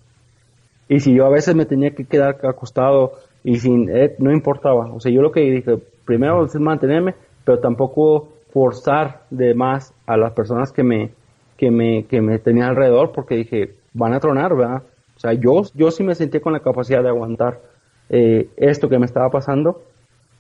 [0.89, 4.93] Y si yo a veces me tenía que quedar acostado y sin, eh, no importaba.
[4.93, 10.17] O sea, yo lo que dije, primero es mantenerme, pero tampoco forzar de más a
[10.17, 11.11] las personas que me,
[11.57, 14.83] que me, que me tenían alrededor, porque dije, van a tronar, ¿verdad?
[15.17, 17.61] O sea, yo, yo sí me sentí con la capacidad de aguantar
[18.09, 19.83] eh, esto que me estaba pasando,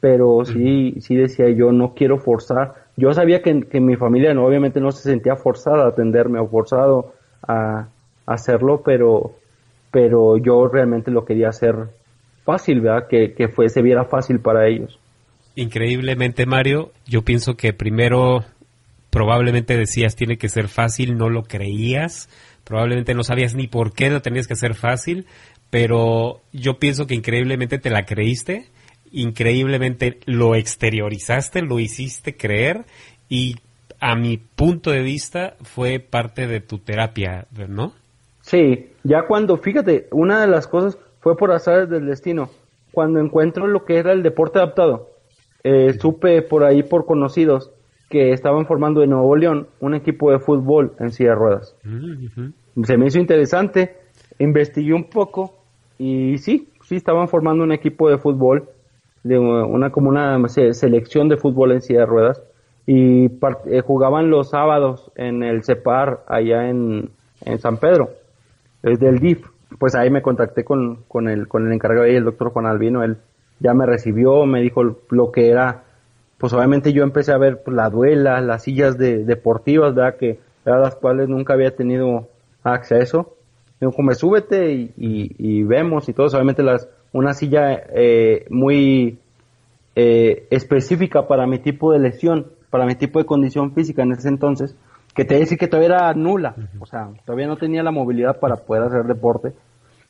[0.00, 2.74] pero sí, sí decía yo, no quiero forzar.
[2.96, 6.46] Yo sabía que, que mi familia no, obviamente no se sentía forzada a atenderme o
[6.46, 7.12] forzado
[7.46, 7.88] a
[8.26, 9.32] hacerlo, pero
[9.96, 11.74] pero yo realmente lo quería hacer
[12.44, 13.08] fácil, ¿verdad?
[13.08, 15.00] Que, que fuese viera fácil para ellos.
[15.54, 18.44] Increíblemente, Mario, yo pienso que primero
[19.08, 22.28] probablemente decías tiene que ser fácil, no lo creías,
[22.62, 25.24] probablemente no sabías ni por qué no tenías que ser fácil,
[25.70, 28.66] pero yo pienso que increíblemente te la creíste,
[29.12, 32.84] increíblemente lo exteriorizaste, lo hiciste creer
[33.30, 33.56] y
[33.98, 37.94] a mi punto de vista fue parte de tu terapia, ¿no?
[38.46, 42.50] Sí, ya cuando, fíjate, una de las cosas fue por azares del destino.
[42.92, 45.08] Cuando encuentro lo que era el deporte adaptado,
[45.62, 47.72] eh, supe por ahí por conocidos
[48.08, 51.76] que estaban formando en Nuevo León un equipo de fútbol en silla de ruedas.
[52.84, 53.96] Se me hizo interesante,
[54.38, 55.54] investigué un poco
[55.98, 58.68] y sí, sí estaban formando un equipo de fútbol,
[59.24, 62.42] de una como una selección de fútbol en silla de ruedas
[62.86, 67.10] y eh, jugaban los sábados en el CEPAR allá en,
[67.44, 68.10] en San Pedro
[68.92, 69.46] es del DIF.
[69.78, 73.02] Pues ahí me contacté con, con, el, con el encargado ahí, el doctor Juan Albino,
[73.02, 73.18] él
[73.58, 75.84] ya me recibió, me dijo lo que era,
[76.38, 80.16] pues obviamente yo empecé a ver pues, la duela, las sillas de, deportivas, ¿verdad?
[80.16, 82.28] Que a las cuales nunca había tenido
[82.62, 83.34] acceso.
[83.80, 89.18] Me dijo, súbete y, y, vemos y todo, obviamente las, una silla eh, muy
[89.94, 94.28] eh, específica para mi tipo de lesión, para mi tipo de condición física en ese
[94.28, 94.76] entonces,
[95.16, 98.56] que te decir que todavía era nula, o sea, todavía no tenía la movilidad para
[98.56, 99.54] poder hacer deporte,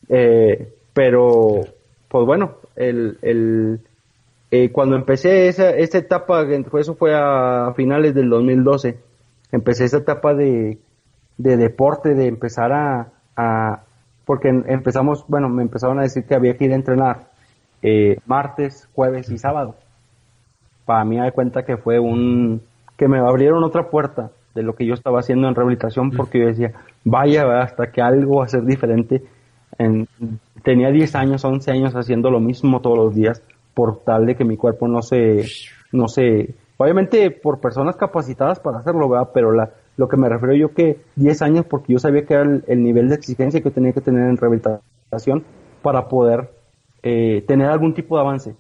[0.09, 1.61] eh, pero
[2.09, 3.81] pues bueno, el, el
[4.51, 8.99] eh, cuando empecé esa, esa etapa, eso fue a finales del 2012,
[9.53, 10.79] empecé esa etapa de,
[11.39, 13.85] de deporte, de empezar a, a,
[14.25, 17.29] porque empezamos, bueno, me empezaron a decir que había que ir a entrenar
[17.81, 19.77] eh, martes, jueves y sábado.
[20.85, 22.63] Para mí me cuenta que fue un,
[22.97, 26.47] que me abrieron otra puerta de lo que yo estaba haciendo en rehabilitación porque yo
[26.47, 26.73] decía,
[27.05, 29.23] vaya, hasta que algo va a ser diferente.
[29.79, 30.09] En,
[30.63, 33.43] tenía 10 años, 11 años haciendo lo mismo todos los días
[33.75, 35.45] por tal de que mi cuerpo no se,
[35.93, 39.29] no se, obviamente por personas capacitadas para hacerlo, ¿verdad?
[39.35, 42.63] Pero la, lo que me refiero yo que 10 años porque yo sabía que era
[42.67, 45.45] el, nivel de exigencia que tenía que tener en rehabilitación
[45.83, 46.51] para poder
[47.03, 48.57] eh, tener algún tipo de avance.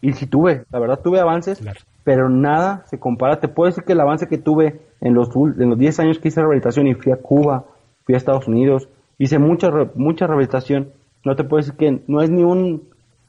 [0.00, 1.60] Y si tuve, la verdad tuve avances,
[2.08, 3.38] pero nada se compara.
[3.38, 6.28] Te puedo decir que el avance que tuve en los, en los 10 años que
[6.28, 7.66] hice rehabilitación y fui a Cuba,
[8.06, 10.88] fui a Estados Unidos, hice mucha, mucha rehabilitación.
[11.22, 12.82] No te puedo decir que no es ni un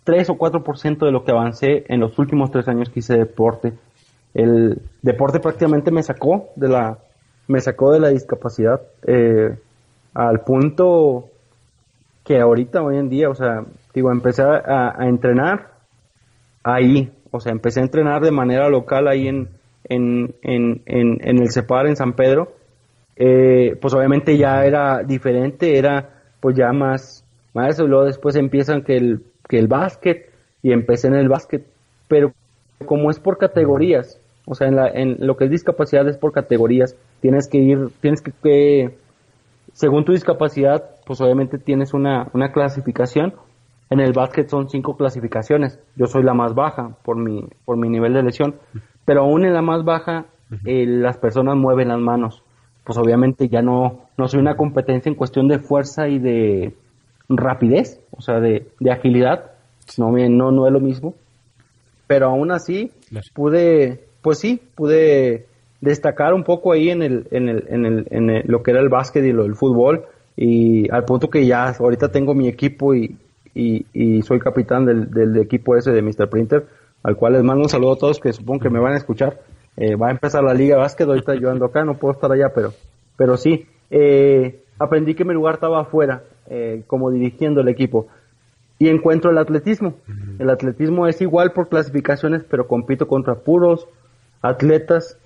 [0.05, 3.73] 3 o 4% de lo que avancé en los últimos 3 años que hice deporte.
[4.33, 6.99] El deporte prácticamente me sacó de la,
[7.49, 9.57] me sacó de la discapacidad eh,
[10.13, 11.25] al punto
[12.23, 15.71] que ahorita, hoy en día, o sea, digo, empecé a, entrenar
[16.63, 19.49] ahí, o sea, empecé a entrenar de manera local ahí en,
[19.85, 22.53] en, en, en, el CEPAR en San Pedro,
[23.15, 28.83] eh, pues obviamente ya era diferente, era pues ya más, más eso, luego después empiezan
[28.83, 30.29] que el, que el básquet,
[30.61, 31.65] y empecé en el básquet,
[32.07, 32.33] pero
[32.85, 36.31] como es por categorías, o sea, en, la, en lo que es discapacidad es por
[36.31, 38.95] categorías, tienes que ir, tienes que,
[39.73, 43.33] según tu discapacidad, pues obviamente tienes una, una clasificación,
[43.89, 47.89] en el básquet son cinco clasificaciones, yo soy la más baja por mi, por mi
[47.89, 48.55] nivel de lesión,
[49.05, 50.25] pero aún en la más baja
[50.65, 52.43] eh, las personas mueven las manos,
[52.83, 56.75] pues obviamente ya no, no soy una competencia en cuestión de fuerza y de
[57.29, 59.51] rapidez, o sea, de, de agilidad,
[59.97, 61.15] no, no, no es lo mismo.
[62.07, 62.91] Pero aún así
[63.33, 65.45] pude, pues sí, pude
[65.81, 68.89] destacar un poco ahí en, el, en, el, en, el, en lo que era el
[68.89, 70.05] básquet y lo del fútbol.
[70.35, 73.15] Y al punto que ya ahorita tengo mi equipo y,
[73.53, 76.29] y, soy capitán del, del, equipo ese de Mr.
[76.29, 76.67] Printer,
[77.03, 79.39] al cual les mando un saludo a todos que supongo que me van a escuchar.
[79.77, 82.31] Eh, va a empezar la liga de básquet, ahorita yo ando acá, no puedo estar
[82.31, 82.73] allá, pero,
[83.15, 88.07] pero sí, eh, aprendí que mi lugar estaba afuera, eh, como dirigiendo el equipo
[88.79, 89.93] y encuentro el atletismo.
[90.39, 93.87] El atletismo es igual por clasificaciones, pero compito contra puros
[94.41, 95.17] atletas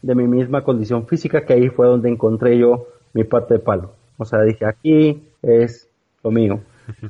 [0.00, 3.92] de mi misma condición física, que ahí fue donde encontré yo mi parte de palo.
[4.16, 5.88] O sea, dije, aquí es
[6.22, 6.60] lo mío.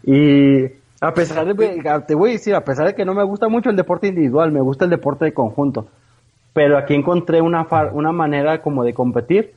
[0.04, 0.64] Y
[1.00, 3.70] a pesar de, te voy a decir, a pesar de que no me gusta mucho
[3.70, 5.86] el deporte individual, me gusta el deporte de conjunto.
[6.52, 9.52] Pero aquí encontré una, una manera como de competir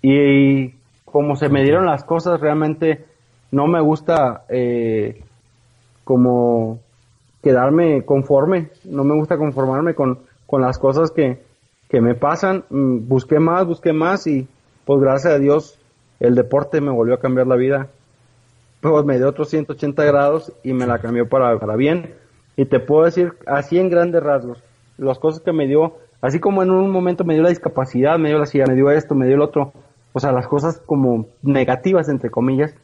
[0.00, 3.04] y como se me dieron las cosas, realmente
[3.50, 5.22] no me gusta eh,
[6.04, 6.78] como
[7.42, 11.42] quedarme conforme, no me gusta conformarme con, con las cosas que,
[11.88, 14.48] que me pasan, mm, busqué más, busqué más y
[14.84, 15.78] pues gracias a Dios
[16.20, 17.88] el deporte me volvió a cambiar la vida,
[18.82, 22.14] me dio otros 180 grados y me la cambió para, para bien
[22.56, 24.62] y te puedo decir así en grandes rasgos,
[24.98, 28.28] las cosas que me dio, así como en un momento me dio la discapacidad, me
[28.28, 29.72] dio la silla, me dio esto, me dio el otro,
[30.12, 32.74] o sea, las cosas como negativas entre comillas,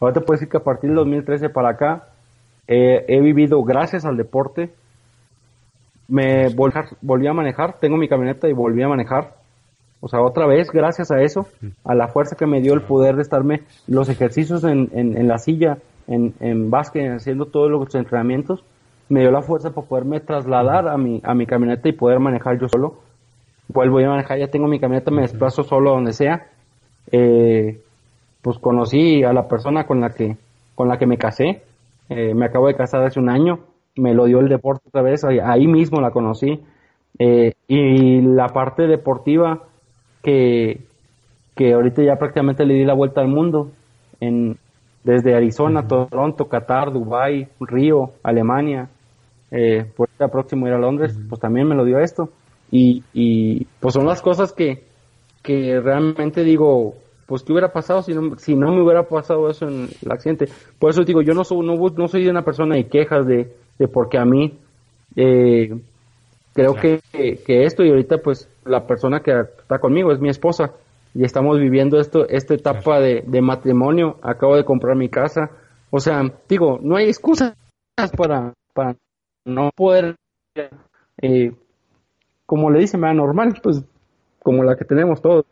[0.00, 2.08] ahora te puedo decir que a partir del 2013 para acá
[2.66, 4.72] he vivido gracias al deporte.
[6.08, 6.48] Me
[7.00, 9.34] volví a manejar, tengo mi camioneta y volví a manejar.
[10.04, 11.46] O sea, otra vez, gracias a eso,
[11.84, 15.38] a la fuerza que me dio el poder de estarme los ejercicios en, en, la
[15.38, 18.64] silla, en, en básquet, haciendo todos los entrenamientos,
[19.08, 22.58] me dio la fuerza para poderme trasladar a mi, a mi camioneta y poder manejar
[22.58, 22.96] yo solo.
[23.68, 26.48] Vuelvo a manejar, ya tengo mi camioneta, me desplazo solo donde sea.
[27.12, 27.80] Eh,
[28.42, 30.36] pues conocí a la persona con la que,
[30.74, 31.62] con la que me casé,
[32.08, 33.60] eh, me acabo de casar hace un año,
[33.94, 36.60] me lo dio el deporte otra vez, ahí, mismo la conocí.
[37.20, 39.62] Eh, y la parte deportiva
[40.22, 40.80] que,
[41.54, 43.70] que ahorita ya prácticamente le di la vuelta al mundo,
[44.20, 44.56] en,
[45.04, 48.88] desde Arizona, Toronto, Qatar, Dubai, Río, Alemania,
[49.50, 52.30] eh, por el próximo ir a Londres, pues también me lo dio esto.
[52.70, 54.84] Y, y pues son las cosas que,
[55.42, 56.94] que realmente digo,
[57.26, 60.48] pues qué hubiera pasado si no, si no me hubiera pasado eso en el accidente.
[60.78, 63.88] Por eso digo, yo no soy, no, no soy una persona de quejas de, de
[63.88, 64.58] porque a mí
[65.16, 65.78] eh,
[66.54, 70.72] creo que, que, esto y ahorita pues la persona que está conmigo es mi esposa.
[71.14, 75.50] Y estamos viviendo esto, esta etapa de, matrimonio, acabo de comprar mi casa,
[75.90, 77.52] o sea, digo, no hay excusas
[78.16, 78.96] para, para
[79.44, 80.16] no poder,
[81.20, 81.52] eh,
[82.46, 83.84] como le dicen, normal, pues
[84.38, 85.44] como la que tenemos todos,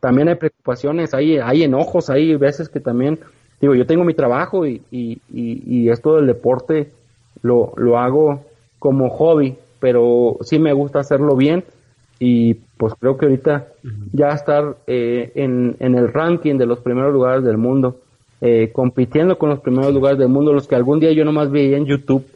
[0.00, 3.20] también hay preocupaciones, hay, hay enojos, hay veces que también,
[3.60, 6.90] digo, yo tengo mi trabajo y, y, y, esto del deporte
[7.42, 8.44] lo, lo hago
[8.80, 11.64] como hobby, pero sí me gusta hacerlo bien
[12.18, 13.68] y pues creo que ahorita
[14.12, 17.98] ya estar eh, en, en, el ranking de los primeros lugares del mundo,
[18.40, 21.76] eh, compitiendo con los primeros lugares del mundo, los que algún día yo nomás veía
[21.76, 22.26] en YouTube,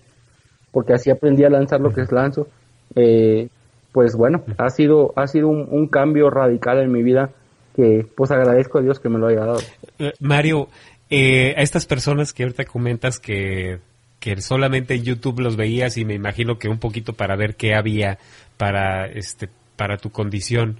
[0.71, 2.47] porque así aprendí a lanzar lo que es lanzo,
[2.95, 3.49] eh,
[3.93, 7.31] pues bueno, ha sido, ha sido un, un, cambio radical en mi vida
[7.75, 9.61] que pues agradezco a Dios que me lo haya dado.
[9.99, 10.69] Eh, Mario,
[11.09, 13.79] eh, a estas personas que ahorita comentas que,
[14.19, 17.75] que solamente en YouTube los veías y me imagino que un poquito para ver qué
[17.75, 18.19] había
[18.57, 19.49] para, este,
[19.81, 20.77] para tu condición.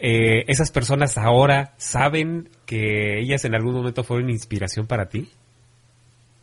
[0.00, 5.28] Eh, ¿Esas personas ahora saben que ellas en algún momento fueron inspiración para ti?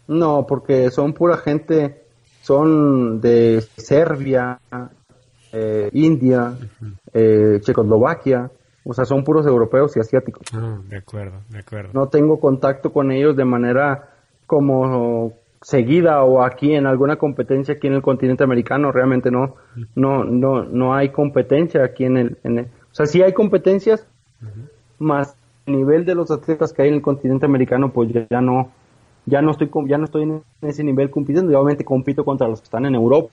[0.08, 2.04] No, porque son pura gente,
[2.44, 4.60] son de Serbia,
[5.92, 6.54] India,
[7.12, 8.52] Checoslovaquia,
[8.86, 10.44] o sea, son puros europeos y asiáticos.
[10.54, 11.90] Ah, de acuerdo, de acuerdo.
[11.94, 14.08] No tengo contacto con ellos de manera
[14.46, 18.92] como seguida o aquí en alguna competencia aquí en el continente americano.
[18.92, 19.56] Realmente no,
[19.96, 24.06] no, no, no hay competencia aquí en el, en o sea, sí hay competencias,
[25.00, 25.36] más
[25.66, 28.72] el nivel de los atletas que hay en el continente americano, pues ya, no
[29.26, 32.60] ya no estoy ya no estoy en ese nivel compitiendo, y obviamente compito contra los
[32.60, 33.30] que están en Europa,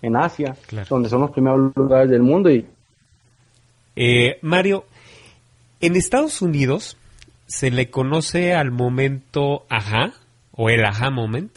[0.00, 0.56] en Asia,
[0.88, 2.66] donde son los primeros lugares del mundo y
[3.96, 4.84] eh, Mario,
[5.80, 6.96] en Estados Unidos
[7.46, 10.14] se le conoce al momento ajá
[10.62, 11.50] o el ajá moment,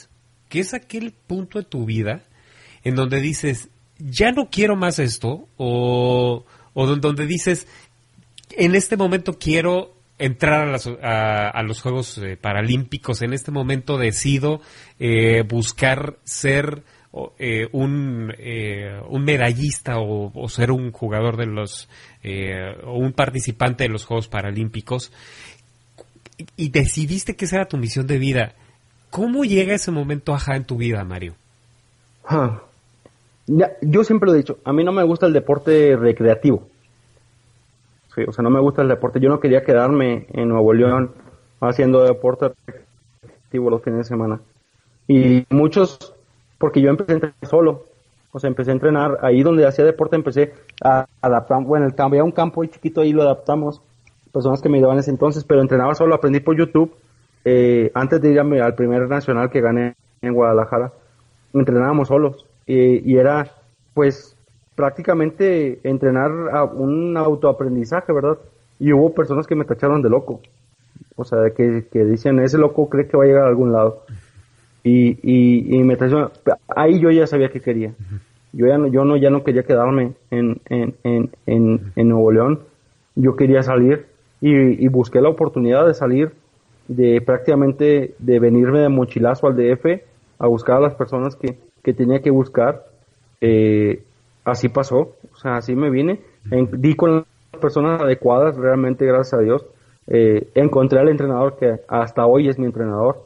[0.47, 2.23] que es aquel punto de tu vida
[2.85, 3.67] en donde dices,
[3.99, 7.67] ya no quiero más esto, o, o donde dices,
[8.51, 14.61] en este momento quiero entrar a, los Juegos eh, Paralímpicos, en este momento decido
[14.99, 16.83] eh, buscar ser
[17.39, 18.33] eh, un,
[19.09, 21.89] un medallista o, ser un jugador de los,
[22.85, 25.11] o un participante de los Juegos Paralímpicos,
[26.55, 28.55] y decidiste que esa era tu misión de vida.
[29.13, 31.35] ¿Cómo llega ese momento ajá en tu vida, Mario?
[32.25, 32.63] Ah,
[33.45, 36.67] yo siempre lo he dicho, a mí no me gusta el deporte recreativo.
[38.27, 39.19] o sea, no me gusta el deporte.
[39.19, 41.11] Yo no quería quedarme en Nuevo León
[41.59, 44.41] haciendo deporte recreativo los fines de semana.
[45.07, 46.15] Y muchos,
[46.57, 47.85] porque yo empecé a entrenar solo.
[48.31, 50.53] O sea, empecé a entrenar ahí donde hacía deporte, empecé
[50.83, 51.63] a adaptar.
[51.63, 53.79] Bueno, el había un campo ahí chiquito, ahí lo adaptamos.
[54.31, 56.91] Personas que me ayudaban en ese entonces, pero entrenaba solo, aprendí por YouTube.
[57.45, 60.93] Eh, antes de ir al primer nacional que gané en Guadalajara,
[61.53, 63.51] entrenábamos solos y era
[63.93, 64.35] pues
[64.75, 68.37] prácticamente entrenar a un autoaprendizaje, ¿verdad?
[68.79, 70.41] Y hubo personas que me tacharon de loco,
[71.15, 74.03] o sea, que, que dicen, ese loco cree que va a llegar a algún lado.
[74.83, 76.31] Y, y, y me tacharon,
[76.75, 77.93] ahí yo ya sabía que quería.
[78.51, 82.31] Yo ya no, yo no, ya no quería quedarme en, en, en, en, en Nuevo
[82.31, 82.59] León,
[83.15, 84.05] yo quería salir
[84.41, 86.33] y, y busqué la oportunidad de salir
[86.87, 90.01] de prácticamente de venirme de mochilazo al DF
[90.39, 92.85] a buscar a las personas que, que tenía que buscar.
[93.41, 94.03] Eh,
[94.45, 96.21] así pasó, o sea, así me vine.
[96.73, 99.65] di con las personas adecuadas, realmente, gracias a Dios.
[100.07, 103.23] Eh, encontré al entrenador que hasta hoy es mi entrenador.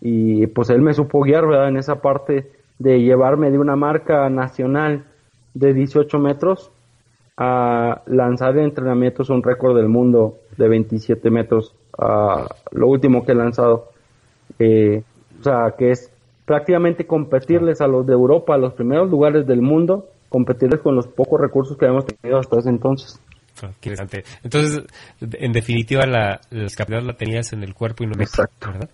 [0.00, 1.68] Y pues él me supo guiar, ¿verdad?
[1.68, 5.04] En esa parte de llevarme de una marca nacional
[5.54, 6.70] de 18 metros
[7.36, 13.32] a lanzar en entrenamientos un récord del mundo de 27 metros, a lo último que
[13.32, 13.90] he lanzado.
[14.58, 15.02] Eh,
[15.40, 16.10] o sea, que es
[16.44, 21.06] prácticamente competirles a los de Europa, a los primeros lugares del mundo, competirles con los
[21.06, 23.20] pocos recursos que habíamos tenido hasta ese entonces.
[23.62, 24.24] Ah, interesante.
[24.42, 24.84] Entonces,
[25.20, 28.28] en definitiva, la, la la tenías en el cuerpo y no en el
[28.60, 28.90] ¿verdad?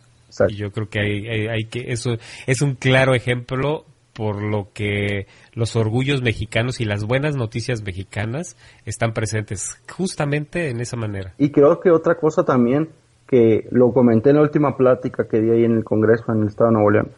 [0.49, 5.27] Y yo creo que hay, hay, que eso es un claro ejemplo por lo que
[5.55, 11.35] los orgullos mexicanos y las buenas noticias mexicanas están presentes justamente en esa manera.
[11.39, 12.91] Y creo que otra cosa también
[13.27, 16.49] que lo comenté en la última plática que di ahí en el Congreso en el
[16.49, 17.09] Estado de Nuevo León,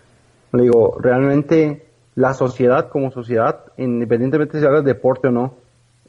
[0.53, 5.55] le digo, realmente la sociedad como sociedad, independientemente si hagas deporte o no,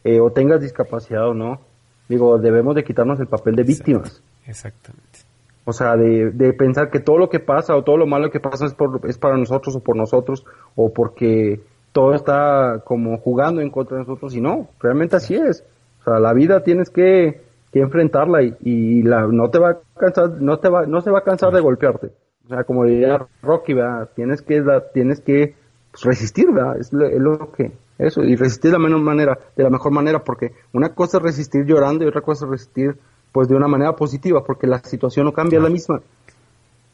[0.04, 1.62] eh, o tengas discapacidad o no,
[2.08, 4.22] digo, debemos de quitarnos el papel de víctimas.
[4.46, 5.25] Exactamente.
[5.66, 8.40] O sea, de, de, pensar que todo lo que pasa o todo lo malo que
[8.40, 10.46] pasa es, por, es para nosotros o por nosotros
[10.76, 11.60] o porque
[11.92, 15.66] todo está como jugando en contra de nosotros y no, realmente así es.
[16.02, 17.42] O sea, la vida tienes que,
[17.72, 21.10] que enfrentarla y, y, la, no te va a cansar, no te va, no se
[21.10, 22.12] va a cansar de golpearte.
[22.46, 24.10] O sea, como diría Rocky, ¿verdad?
[24.16, 24.64] Tienes que,
[24.94, 25.56] tienes que
[25.92, 26.78] pues, resistir, ¿verdad?
[26.80, 30.52] Es lo, que, eso, y resistir de la, menor manera, de la mejor manera, porque
[30.74, 32.98] una cosa es resistir llorando y otra cosa es resistir,
[33.36, 36.02] pues, de una manera positiva, porque la situación no cambia la misma.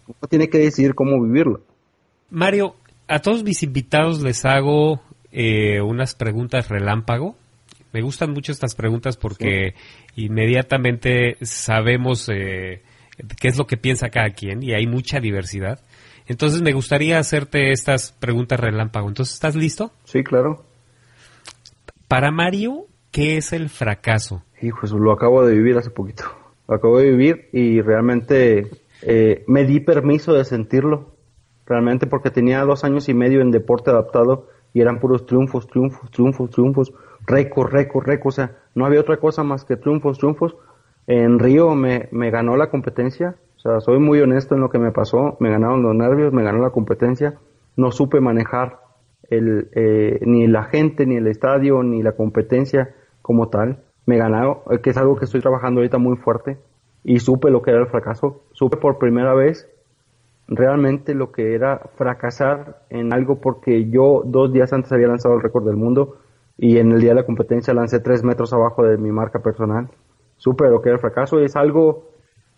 [0.07, 1.61] Uno tiene que decidir cómo vivirlo.
[2.31, 2.73] Mario,
[3.07, 7.35] a todos mis invitados les hago eh, unas preguntas relámpago.
[7.93, 9.75] Me gustan mucho estas preguntas porque
[10.15, 12.81] inmediatamente sabemos eh,
[13.39, 15.79] qué es lo que piensa cada quien y hay mucha diversidad.
[16.25, 19.07] Entonces me gustaría hacerte estas preguntas relámpago.
[19.07, 19.91] Entonces, ¿estás listo?
[20.05, 20.65] Sí, claro.
[22.07, 24.43] Para Mario, ¿qué es el fracaso?
[24.61, 26.23] Hijo, eso lo acabo de vivir hace poquito.
[26.67, 28.69] Lo acabo de vivir y realmente
[29.01, 31.15] eh, me di permiso de sentirlo.
[31.65, 36.11] Realmente porque tenía dos años y medio en deporte adaptado y eran puros triunfos, triunfos,
[36.11, 36.93] triunfos, triunfos,
[37.25, 38.27] récord, récord, récord.
[38.27, 40.55] O sea, no había otra cosa más que triunfos, triunfos
[41.07, 44.79] en Río me, me ganó la competencia, o sea, soy muy honesto en lo que
[44.79, 47.39] me pasó, me ganaron los nervios, me ganó la competencia,
[47.75, 48.79] no supe manejar
[49.29, 54.59] el, eh, ni la gente, ni el estadio, ni la competencia como tal, me ganaron,
[54.71, 56.57] eh, que es algo que estoy trabajando ahorita muy fuerte,
[57.03, 59.67] y supe lo que era el fracaso, supe por primera vez
[60.47, 65.41] realmente lo que era fracasar en algo porque yo dos días antes había lanzado el
[65.41, 66.17] récord del mundo
[66.57, 69.89] y en el día de la competencia lancé tres metros abajo de mi marca personal
[70.41, 72.09] supe lo que el fracaso es algo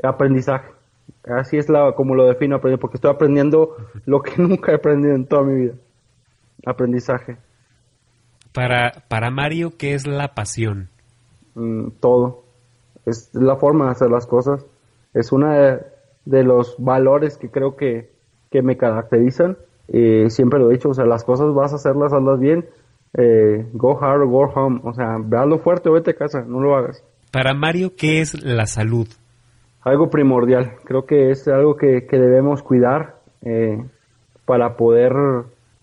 [0.02, 0.72] aprendizaje.
[1.26, 3.76] Así es la, como lo defino, porque estoy aprendiendo
[4.06, 5.74] lo que nunca he aprendido en toda mi vida.
[6.66, 7.38] Aprendizaje.
[8.54, 10.90] Para, para Mario, ¿qué es la pasión?
[11.56, 12.44] Mm, todo.
[13.06, 14.66] es la forma de hacer las cosas,
[15.14, 15.82] es una
[16.26, 18.10] de, los valores que creo que,
[18.50, 19.58] que me caracterizan.
[19.90, 22.66] Eh, siempre lo he dicho, o sea, las cosas vas a hacerlas, hazlas bien,
[23.16, 26.62] eh, go hard or go home, o sea, vealo fuerte o vete a casa, no
[26.62, 27.04] lo hagas.
[27.32, 29.08] Para Mario, ¿qué es la salud?
[29.82, 33.84] Algo primordial, creo que es algo que, que debemos cuidar eh,
[34.46, 35.14] para poder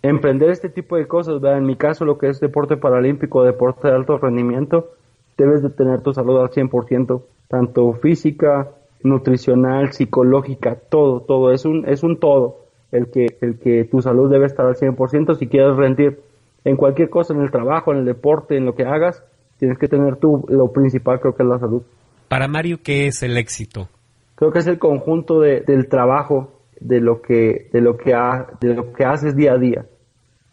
[0.02, 1.58] emprender este tipo de cosas, ¿verdad?
[1.58, 4.92] En mi caso, lo que es deporte paralímpico, deporte de alto rendimiento,
[5.40, 8.68] debes de tener tu salud al 100%, tanto física,
[9.02, 12.58] nutricional, psicológica, todo, todo, es un, es un todo
[12.92, 16.20] el que, el que tu salud debe estar al 100% si quieres rendir
[16.64, 19.22] en cualquier cosa, en el trabajo, en el deporte, en lo que hagas,
[19.58, 21.82] tienes que tener tú, lo principal creo que es la salud.
[22.28, 23.88] Para Mario, ¿qué es el éxito?
[24.34, 28.46] Creo que es el conjunto de, del trabajo, de lo que, de lo que, ha,
[28.60, 29.86] de lo que haces día a día.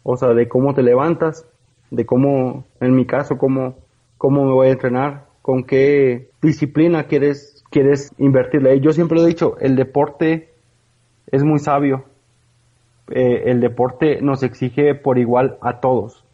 [0.02, 1.46] O sea, de cómo te levantas,
[1.90, 3.76] de cómo, en mi caso, cómo,
[4.18, 8.80] cómo me voy a entrenar, con qué disciplina quieres, quieres invertirle.
[8.80, 10.50] Yo siempre lo he dicho, el deporte
[11.28, 12.04] es muy sabio.
[13.10, 16.24] Eh, el deporte nos exige por igual a todos,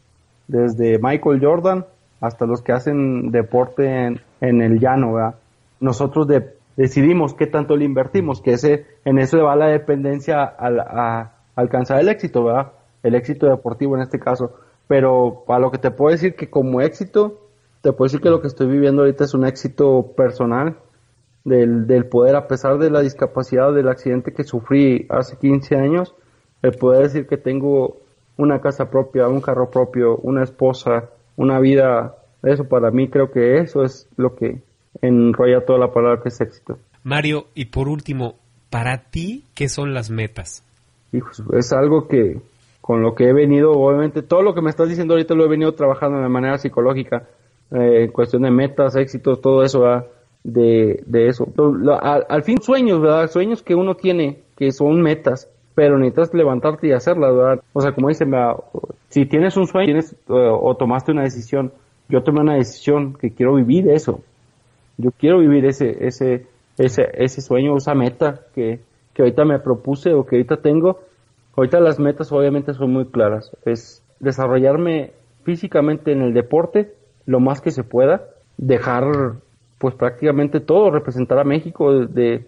[0.47, 1.85] desde Michael Jordan
[2.19, 5.35] hasta los que hacen deporte en, en el llano, ¿verdad?
[5.79, 11.31] Nosotros de, decidimos qué tanto le invertimos, que ese, en eso va la dependencia a,
[11.55, 12.73] alcanzar el éxito, ¿verdad?
[13.03, 14.55] El éxito deportivo en este caso.
[14.87, 17.44] Pero a lo que te puedo decir que como éxito,
[17.85, 20.75] te puedo decir que lo que estoy viviendo ahorita es un éxito personal
[21.43, 26.15] del, del poder, a pesar de la discapacidad del accidente que sufrí hace 15 años,
[26.63, 27.97] el poder decir que tengo
[28.37, 33.59] una casa propia, un carro propio, una esposa, una vida, eso para mí creo que
[33.59, 34.63] eso es lo que
[35.03, 36.79] enrolla toda la palabra que es éxito.
[37.03, 38.33] Mario, y por último,
[38.71, 40.63] para ti, ¿qué son las metas?
[41.11, 42.41] es algo que
[42.81, 45.49] con lo que he venido, obviamente, todo lo que me estás diciendo ahorita lo he
[45.49, 47.27] venido trabajando de manera psicológica,
[47.71, 49.83] eh, cuestión de metas, éxitos, todo eso,
[50.43, 51.47] De, de eso.
[52.01, 53.29] Al, al, fin, sueños, ¿verdad?
[53.29, 57.63] Sueños que uno tiene, que son metas, pero necesitas levantarte y hacerlas, ¿verdad?
[57.73, 58.31] O sea, como dicen,
[59.09, 61.71] si tienes un sueño tienes, o tomaste una decisión,
[62.09, 64.21] yo tomé una decisión que quiero vivir eso,
[64.97, 66.45] yo quiero vivir ese, ese,
[66.77, 68.79] ese, ese sueño, esa meta que,
[69.13, 70.99] que ahorita me propuse o que ahorita tengo.
[71.55, 73.51] Ahorita las metas obviamente son muy claras.
[73.65, 75.11] Es desarrollarme
[75.43, 76.93] físicamente en el deporte
[77.25, 78.23] lo más que se pueda,
[78.57, 79.35] dejar
[79.77, 82.45] pues prácticamente todo, representar a México de,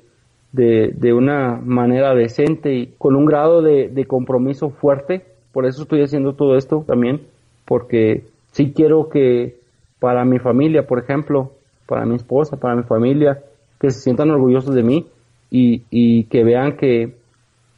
[0.52, 5.26] de, de una manera decente y con un grado de, de, compromiso fuerte.
[5.52, 7.22] Por eso estoy haciendo todo esto también,
[7.66, 9.58] porque sí quiero que
[10.00, 11.52] para mi familia, por ejemplo,
[11.86, 13.40] para mi esposa, para mi familia,
[13.80, 15.08] que se sientan orgullosos de mí
[15.50, 17.16] y, y que vean que,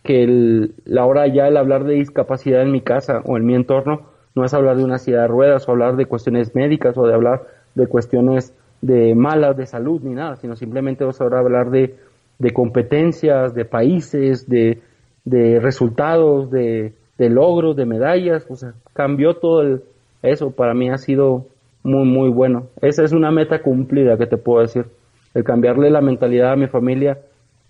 [0.03, 4.08] que la hora ya el hablar de discapacidad en mi casa o en mi entorno
[4.39, 7.13] no es hablar de una silla de ruedas o hablar de cuestiones médicas o de
[7.13, 7.41] hablar
[7.75, 11.95] de cuestiones de malas de salud ni nada, sino simplemente vamos a hablar de,
[12.37, 14.81] de competencias, de países, de,
[15.25, 19.83] de resultados, de, de, logros, de medallas, o sea, cambió todo el,
[20.23, 21.45] eso, para mí ha sido
[21.83, 22.67] muy, muy bueno.
[22.81, 24.85] Esa es una meta cumplida que te puedo decir,
[25.33, 27.19] el cambiarle la mentalidad a mi familia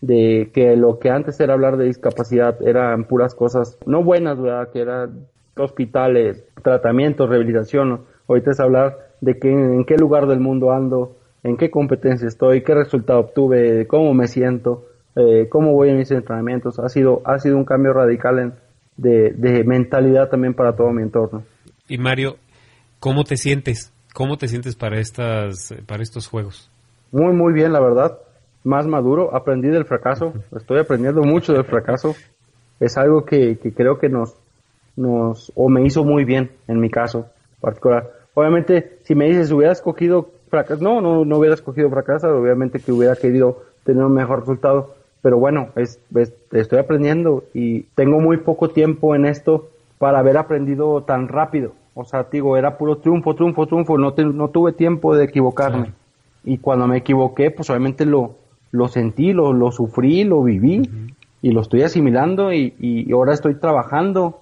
[0.01, 4.70] de que lo que antes era hablar de discapacidad eran puras cosas no buenas, ¿verdad?
[4.72, 5.26] Que eran
[5.60, 8.01] hospitales, tratamientos, rehabilitación.
[8.28, 12.64] Ahorita es hablar de que, en qué lugar del mundo ando, en qué competencia estoy,
[12.64, 14.86] qué resultado obtuve, cómo me siento,
[15.16, 16.80] eh, cómo voy en mis entrenamientos.
[16.80, 18.53] Ha sido, ha sido un cambio radical en,
[18.97, 21.43] de, de mentalidad también para todo mi entorno.
[21.88, 22.36] Y Mario,
[22.99, 23.93] ¿cómo te sientes?
[24.14, 26.70] ¿Cómo te sientes para, estas, para estos juegos?
[27.12, 28.20] Muy, muy bien, la verdad.
[28.64, 32.16] Más maduro, aprendí del fracaso, estoy aprendiendo mucho del fracaso.
[32.80, 34.36] Es algo que, que creo que nos,
[35.00, 37.28] nos, o me hizo muy bien en mi caso
[37.62, 38.12] particular.
[38.34, 42.91] Obviamente, si me dices, hubiera escogido fracaso, no, no, no hubiera escogido fracaso, obviamente que
[42.91, 46.00] hubiera querido tener un mejor resultado, pero bueno, es,
[46.52, 51.74] estoy aprendiendo y tengo muy poco tiempo en esto para haber aprendido tan rápido.
[51.93, 55.93] O sea, digo, era puro triunfo, triunfo, triunfo, no, no tuve tiempo de equivocarme.
[56.43, 58.36] Y cuando me equivoqué, pues obviamente lo,
[58.72, 60.89] lo sentí, lo, lo sufrí, lo viví
[61.41, 64.39] y lo estoy asimilando y, y, ahora estoy trabajando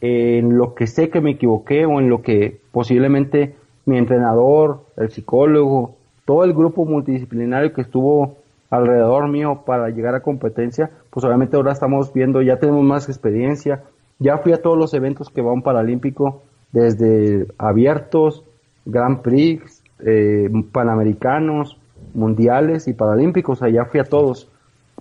[0.00, 3.54] en lo que sé que me equivoqué o en lo que posiblemente
[3.86, 8.36] mi entrenador, el psicólogo, todo el grupo multidisciplinario que estuvo
[8.70, 13.84] alrededor mío para llegar a competencia, pues obviamente ahora estamos viendo, ya tenemos más experiencia,
[14.18, 18.44] ya fui a todos los eventos que va un paralímpico, desde abiertos,
[18.84, 21.78] Grand Prix, eh, panamericanos,
[22.12, 24.50] mundiales y paralímpicos, allá fui a todos.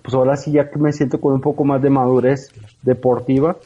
[0.01, 2.51] Pues ahora sí ya que me siento con un poco más de madurez
[2.83, 3.57] deportiva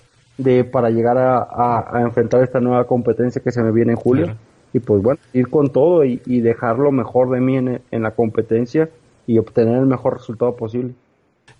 [0.43, 4.35] de para llegar a, enfrentar esta nueva competencia que se me viene en julio.
[4.73, 8.11] y pues bueno, ir con todo y, dejar lo mejor de mí en, en la
[8.11, 8.89] competencia
[9.27, 10.93] y obtener el mejor resultado posible.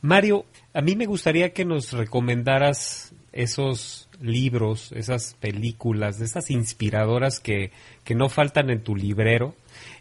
[0.02, 7.72] Mario, a mí me gustaría que nos recomendaras esos libros, esas películas, esas inspiradoras que,
[8.04, 9.56] que no faltan en tu librero,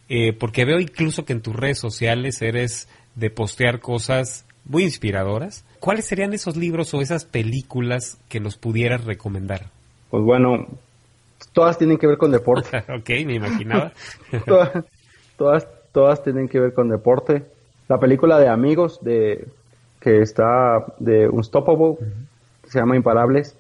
[0.09, 5.65] eh, porque veo incluso que en tus redes sociales eres de postear cosas muy inspiradoras.
[5.81, 9.67] ¿Cuáles serían esos libros o esas películas que nos pudieras recomendar?
[10.11, 10.67] Pues bueno,
[11.53, 12.79] todas tienen que ver con deporte.
[12.89, 13.93] ok, me imaginaba.
[15.37, 17.45] todas, todas, tienen que ver con deporte.
[17.89, 19.47] La película de Amigos, de
[20.01, 21.97] que está de Unstoppable,
[22.63, 23.57] que se llama Imparables,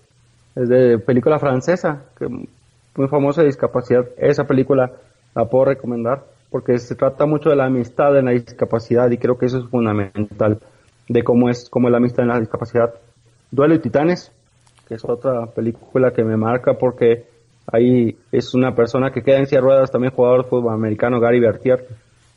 [0.55, 4.07] es de película francesa, que muy famosa de discapacidad.
[4.17, 4.93] Esa película
[5.35, 9.39] la puedo recomendar porque se trata mucho de la amistad en la discapacidad y creo
[9.39, 10.61] que eso es fundamental
[11.11, 12.95] de cómo es, cómo es la amistad en la discapacidad.
[13.51, 14.31] Duelo y Titanes,
[14.87, 17.25] que es otra película que me marca porque
[17.67, 21.19] ahí es una persona que queda en silla de ruedas, también jugador de fútbol americano,
[21.19, 21.85] Gary Bertier.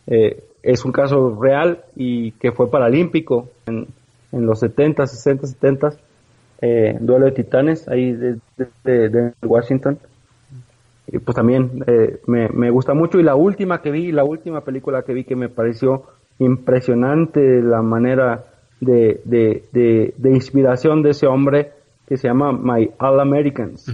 [0.08, 3.86] Eh, es un caso real y que fue paralímpico en,
[4.32, 5.90] en los 70, 60, 70.
[6.62, 8.40] Eh, Duelo de Titanes, ahí de,
[8.84, 10.00] de, Washington.
[11.06, 13.20] Y pues también eh, me, me, gusta mucho.
[13.20, 16.06] Y la última que vi, la última película que vi que me pareció
[16.40, 18.46] impresionante la manera
[18.84, 21.72] de, de, de inspiración de ese hombre
[22.08, 23.92] que se llama My All Americans.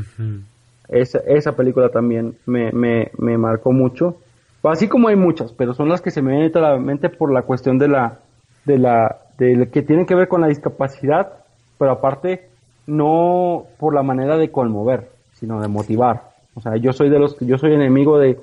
[0.87, 4.17] esa, esa película también me, me, me marcó mucho.
[4.63, 7.31] Así como hay muchas, pero son las que se me vienen a la mente por
[7.31, 8.19] la cuestión de la,
[8.65, 11.31] de la, de que tienen que ver con la discapacidad,
[11.77, 12.49] pero aparte
[12.85, 16.23] no por la manera de conmover, sino de motivar.
[16.55, 18.37] O sea, yo soy de los, yo soy enemigo de,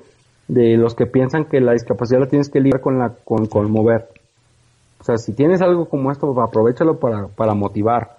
[0.47, 4.07] de los que piensan que la discapacidad la tienes que lidiar con la, con conmover.
[4.99, 8.17] O sea, si tienes algo como esto, aprovechalo para, para motivar.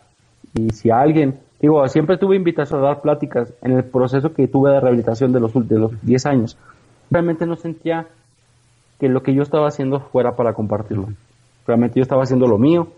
[0.54, 4.70] Y si alguien, digo, siempre tuve invitación a dar pláticas en el proceso que tuve
[4.70, 6.58] de rehabilitación de los, de los 10 años.
[7.10, 8.06] Realmente no sentía
[8.98, 11.08] que lo que yo estaba haciendo fuera para compartirlo.
[11.66, 12.88] Realmente yo estaba haciendo lo mío,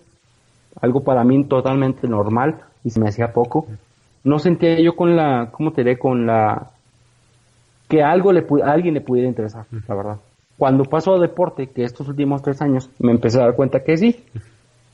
[0.80, 3.66] algo para mí totalmente normal y se me hacía poco.
[4.24, 5.98] No sentía yo con la, ¿cómo te diré?
[5.98, 6.70] Con la,
[7.88, 10.16] que algo le, a alguien le pudiera interesar, la verdad.
[10.60, 13.96] Cuando pasó a deporte, que estos últimos tres años, me empecé a dar cuenta que
[13.96, 14.22] sí,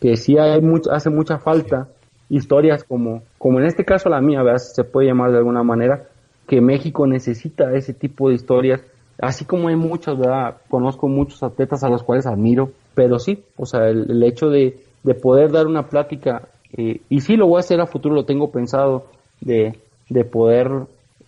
[0.01, 1.89] que sí hay mucho, hace mucha falta
[2.29, 4.59] historias como, como en este caso la mía, ¿verdad?
[4.61, 6.05] se puede llamar de alguna manera,
[6.47, 8.81] que México necesita ese tipo de historias,
[9.21, 10.59] así como hay muchas, ¿verdad?
[10.69, 15.15] Conozco muchos atletas a los cuales admiro, pero sí, o sea, el, hecho de, de,
[15.15, 16.43] poder dar una plática,
[16.77, 19.07] eh, y sí lo voy a hacer a futuro, lo tengo pensado,
[19.41, 19.77] de,
[20.11, 20.71] de poder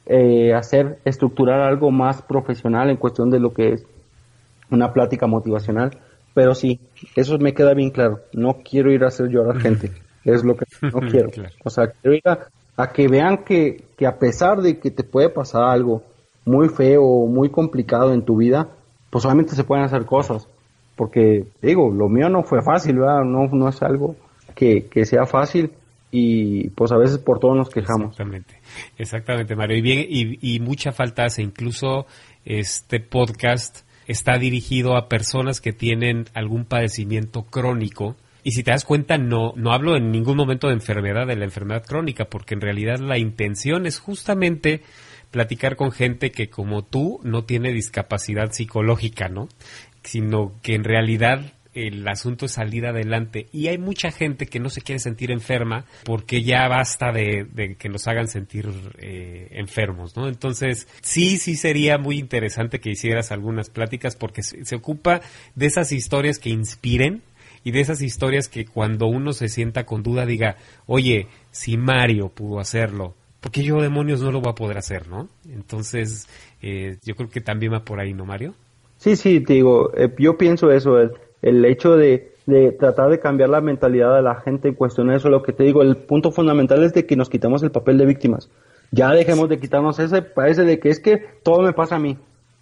[0.06, 3.86] eh, hacer, estructurar algo más profesional en cuestión de lo que es
[4.70, 5.98] una plática motivacional,
[6.34, 6.80] pero sí,
[7.16, 9.90] eso me queda bien claro, no quiero ir a hacer llorar gente
[10.34, 11.30] es lo que no quiero.
[11.64, 12.22] O sea, quiero ir
[12.76, 16.02] a, que vean que, que, a pesar de que te puede pasar algo
[16.44, 18.68] muy feo o muy complicado en tu vida,
[19.10, 20.48] pues solamente se pueden hacer cosas.
[20.96, 23.22] Porque, digo, lo mío no fue fácil, ¿verdad?
[23.24, 24.16] No, no es algo
[24.54, 25.72] que, que sea fácil
[26.10, 28.12] y pues a veces por todo nos quejamos.
[28.12, 28.54] Exactamente,
[28.96, 29.76] exactamente, Mario.
[29.76, 31.42] Y bien, y, y mucha falta hace.
[31.42, 32.06] Incluso
[32.44, 38.16] este podcast está dirigido a personas que tienen algún padecimiento crónico
[38.48, 41.44] y si te das cuenta, no, no hablo en ningún momento de enfermedad, de la
[41.44, 44.82] enfermedad crónica, porque en realidad la intención es justamente
[45.30, 49.48] platicar con gente que como tú no tiene discapacidad psicológica, ¿no?
[50.02, 53.46] Sino que en realidad el asunto es salir adelante.
[53.52, 57.88] Y hay mucha gente que no se quiere sentir enferma porque ya basta de, que
[57.88, 60.28] nos hagan sentir eh, enfermos, ¿no?
[60.28, 65.20] Entonces, sí, sí sería muy interesante que hicieras algunas pláticas porque se ocupa
[65.54, 67.22] de esas historias que inspiren
[67.64, 70.56] y de esas historias que cuando uno se sienta con duda diga,
[70.86, 75.08] oye, si Mario pudo hacerlo, ¿por qué yo demonios no lo voy a poder hacer,
[75.08, 75.28] no?
[75.48, 76.28] Entonces,
[76.62, 78.54] eh, yo creo que también va por ahí, ¿no, Mario?
[78.96, 80.98] Sí, sí, te digo, eh, yo pienso eso,
[81.42, 85.28] el, hecho de, de, tratar de cambiar la mentalidad de la gente en cuestión eso,
[85.28, 88.06] lo que te digo, el punto fundamental es de que nos quitamos el papel de
[88.06, 88.50] víctimas.
[88.90, 92.16] Ya dejemos de quitarnos ese, parece de que es que todo me pasa a mí.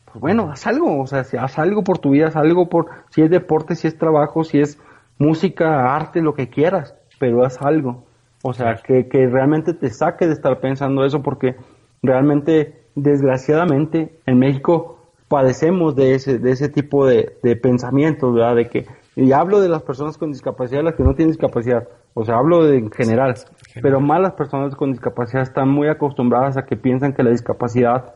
[0.05, 3.23] Pues bueno, haz algo, o sea, haz algo por tu vida, haz algo por, si
[3.23, 4.79] es deporte, si es trabajo, si es
[5.19, 8.05] música, arte, lo que quieras, pero haz algo.
[8.43, 11.57] O sea, que, que realmente te saque de estar pensando eso porque
[12.03, 14.96] realmente, desgraciadamente, en México
[15.29, 18.57] padecemos de ese, de ese tipo de, de pensamientos, ¿verdad?
[18.57, 22.25] De que, y hablo de las personas con discapacidad, las que no tienen discapacidad, o
[22.25, 23.35] sea, hablo de en general,
[23.83, 28.15] pero más las personas con discapacidad están muy acostumbradas a que piensan que la discapacidad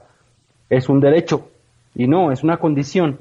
[0.69, 1.49] es un derecho,
[1.95, 3.19] y no, es una condición.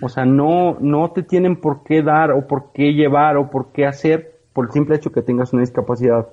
[0.00, 3.72] O sea, no, no te tienen por qué dar o por qué llevar o por
[3.72, 6.28] qué hacer por el simple hecho que tengas una discapacidad.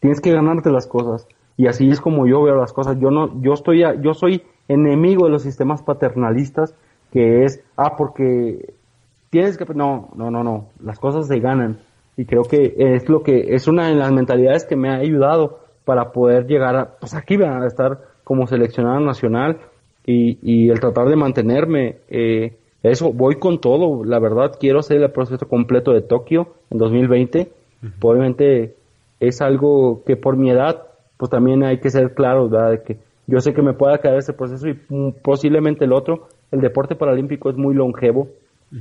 [0.00, 1.26] Tienes que ganarte las cosas.
[1.56, 2.98] Y así es como yo veo las cosas.
[2.98, 6.74] Yo no, yo estoy, yo soy enemigo de los sistemas paternalistas,
[7.12, 8.74] que es, ah, porque
[9.30, 11.78] tienes que, no, no, no, no, las cosas se ganan.
[12.16, 15.60] Y creo que es lo que, es una de las mentalidades que me ha ayudado
[15.84, 19.58] para poder llegar a, pues aquí a estar como seleccionado nacional
[20.06, 25.00] y, y el tratar de mantenerme, eh, eso, voy con todo, la verdad, quiero hacer
[25.02, 27.52] el proceso completo de Tokio en 2020.
[28.00, 28.74] Obviamente
[29.20, 30.82] es algo que por mi edad,
[31.16, 32.70] pues también hay que ser claro, ¿verdad?
[32.72, 36.28] De que yo sé que me pueda caer ese proceso y mm, posiblemente el otro,
[36.50, 38.28] el deporte paralímpico es muy longevo.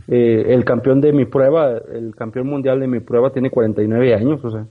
[0.07, 4.43] Eh, el campeón de mi prueba, el campeón mundial de mi prueba tiene 49 años,
[4.45, 4.65] o sea,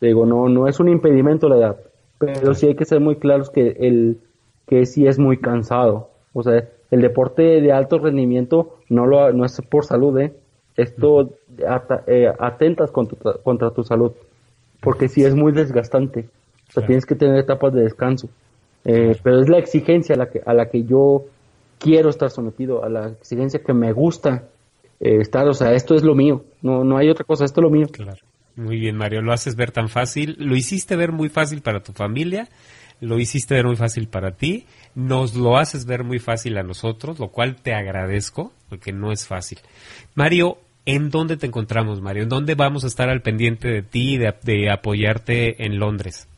[0.00, 1.76] digo, no, no es un impedimento la edad,
[2.18, 4.18] pero sí hay que ser muy claros que el
[4.66, 9.44] que sí es muy cansado, o sea, el deporte de alto rendimiento no lo no
[9.44, 10.32] es por salud, ¿eh?
[10.76, 11.34] Esto
[12.06, 14.12] eh, atentas contra, contra, tu salud,
[14.80, 16.28] porque sí es muy desgastante.
[16.68, 18.28] O sea, tienes que tener etapas de descanso.
[18.84, 21.24] Eh, pero es la exigencia a la, que, a la que yo
[21.78, 24.48] quiero estar sometido, a la exigencia que me gusta
[25.00, 25.46] eh, estar.
[25.48, 27.86] O sea, esto es lo mío, no, no hay otra cosa, esto es lo mío.
[27.90, 28.20] Claro.
[28.54, 31.92] Muy bien, Mario, lo haces ver tan fácil, lo hiciste ver muy fácil para tu
[31.92, 32.48] familia,
[33.00, 37.18] lo hiciste ver muy fácil para ti nos lo haces ver muy fácil a nosotros,
[37.18, 39.58] lo cual te agradezco, porque no es fácil.
[40.14, 42.24] Mario, ¿en dónde te encontramos, Mario?
[42.24, 46.28] ¿En dónde vamos a estar al pendiente de ti y de, apoyarte en Londres?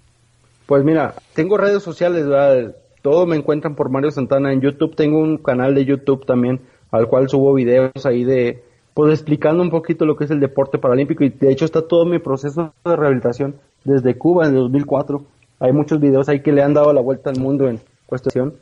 [0.67, 2.75] Pues mira, tengo redes sociales, ¿verdad?
[3.03, 6.61] todo me encuentran por Mario Santana en YouTube, tengo un canal de YouTube también
[6.91, 8.63] al cual subo videos ahí de,
[8.95, 12.07] pues explicando un poquito lo que es el deporte paralímpico y de hecho está todo
[12.07, 15.23] mi proceso de rehabilitación desde Cuba en el 2004.
[15.61, 18.55] Hay muchos videos ahí que le han dado la vuelta al mundo en, cuestión,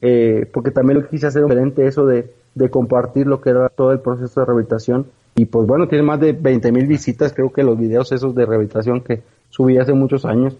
[0.00, 2.32] eh, porque también lo quise hacer diferente eso de,
[2.70, 5.06] compartir lo que era todo el proceso de rehabilitación.
[5.34, 8.46] Y pues bueno, tiene más de 20 mil visitas, creo que los videos esos de
[8.46, 10.56] rehabilitación que subí hace muchos años.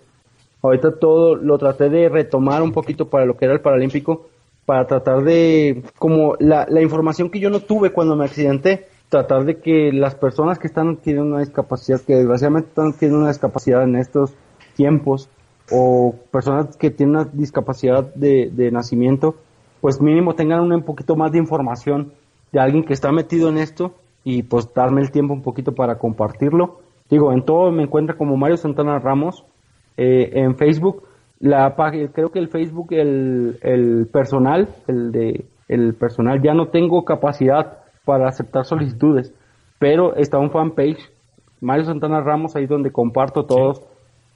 [0.62, 4.28] Ahorita todo lo traté de retomar un poquito para lo que era el Paralímpico,
[4.66, 9.44] para tratar de, como la, la información que yo no tuve cuando me accidenté, tratar
[9.44, 13.82] de que las personas que están teniendo una discapacidad, que desgraciadamente están teniendo una discapacidad
[13.82, 14.32] en estos
[14.76, 15.28] tiempos,
[15.70, 19.36] o personas que tienen una discapacidad de, de nacimiento,
[19.80, 22.12] pues mínimo tengan un poquito más de información
[22.52, 23.94] de alguien que está metido en esto
[24.24, 26.80] y pues darme el tiempo un poquito para compartirlo.
[27.08, 29.44] Digo, en todo me encuentra como Mario Santana Ramos
[30.00, 31.02] eh, en Facebook.
[31.40, 36.68] La página, creo que el Facebook, el, el personal, el de el personal, ya no
[36.68, 39.32] tengo capacidad para aceptar solicitudes,
[39.78, 40.98] pero está un fanpage,
[41.60, 43.82] Mario Santana Ramos, ahí donde comparto todos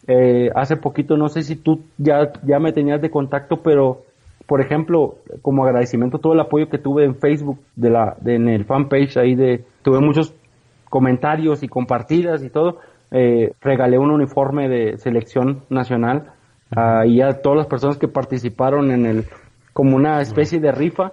[0.07, 4.03] eh, hace poquito, no sé si tú ya, ya me tenías de contacto, pero
[4.47, 8.67] por ejemplo, como agradecimiento todo el apoyo que tuve en Facebook, de la, en el
[8.67, 10.35] fanpage ahí de, tuve muchos
[10.91, 12.81] comentarios y compartidas y todo,
[13.15, 16.33] eh, regalé un uniforme de selección nacional
[17.07, 19.25] y a todas las personas que participaron en el,
[19.73, 21.13] como una especie de rifa,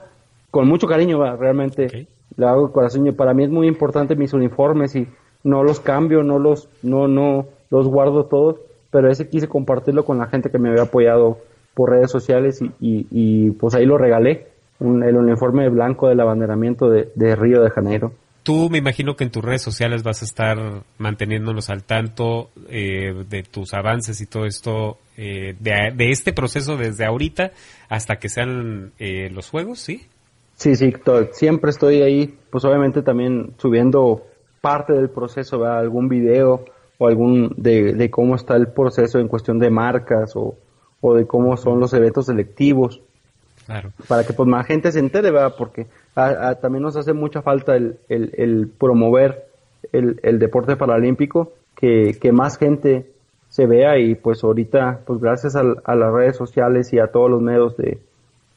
[0.50, 3.06] con mucho cariño, realmente le hago el corazón.
[3.06, 5.08] Y para mí es muy importante mis uniformes y
[5.44, 8.58] no los cambio, no los, no, no, los guardo todos
[8.92, 11.40] pero ese quise compartirlo con la gente que me había apoyado
[11.74, 14.48] por redes sociales y, y, pues ahí lo regalé,
[14.80, 18.12] el uniforme blanco del abanderamiento de, Río de Janeiro.
[18.44, 23.14] Tú me imagino que en tus redes sociales vas a estar manteniéndonos al tanto eh,
[23.30, 27.52] de tus avances y todo esto, eh, de, este proceso desde ahorita
[27.88, 30.08] hasta que sean eh, los juegos, ¿sí?
[30.56, 30.94] Sí, sí,
[31.34, 34.26] siempre estoy ahí, pues obviamente también subiendo
[34.62, 36.66] parte del proceso, algún video
[37.00, 40.56] o algún de, cómo está el proceso en cuestión de marcas o,
[41.16, 43.02] de cómo son los eventos selectivos.
[44.08, 45.56] Para que pues más gente se entere, ¿verdad?
[45.58, 49.46] Porque también nos hace mucha falta el, el, promover
[49.92, 53.10] el, el, deporte paralímpico, que, que, más gente
[53.50, 57.42] se vea y pues ahorita, pues gracias a, las redes sociales y a todos los
[57.42, 58.00] medios de,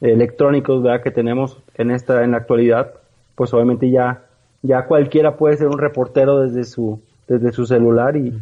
[0.01, 1.01] electrónicos, ¿verdad?
[1.01, 2.93] Que tenemos en esta, en la actualidad,
[3.35, 4.23] pues obviamente ya,
[4.61, 8.33] ya cualquiera puede ser un reportero desde su, desde su celular y,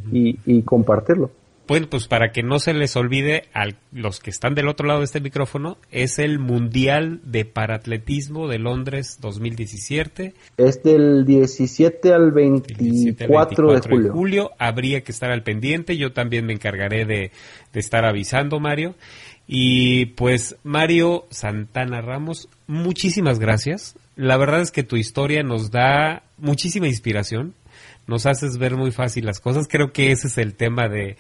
[0.46, 1.30] y, compartirlo.
[1.66, 5.00] Bueno, pues para que no se les olvide a los que están del otro lado
[5.00, 10.34] de este micrófono, es el Mundial de Paratletismo de Londres 2017.
[10.58, 14.52] Es del 17 al 24, de julio.
[14.60, 15.96] Habría que estar al pendiente.
[15.96, 17.32] Yo también me encargaré de,
[17.72, 18.96] de estar avisando, Mario.
[19.48, 23.96] Y pues Mario Santana Ramos, muchísimas gracias.
[24.18, 27.54] La verdad es que tu historia nos da muchísima inspiración
[28.08, 29.68] nos haces ver muy fácil las cosas.
[29.70, 31.18] Creo que ese es el tema de,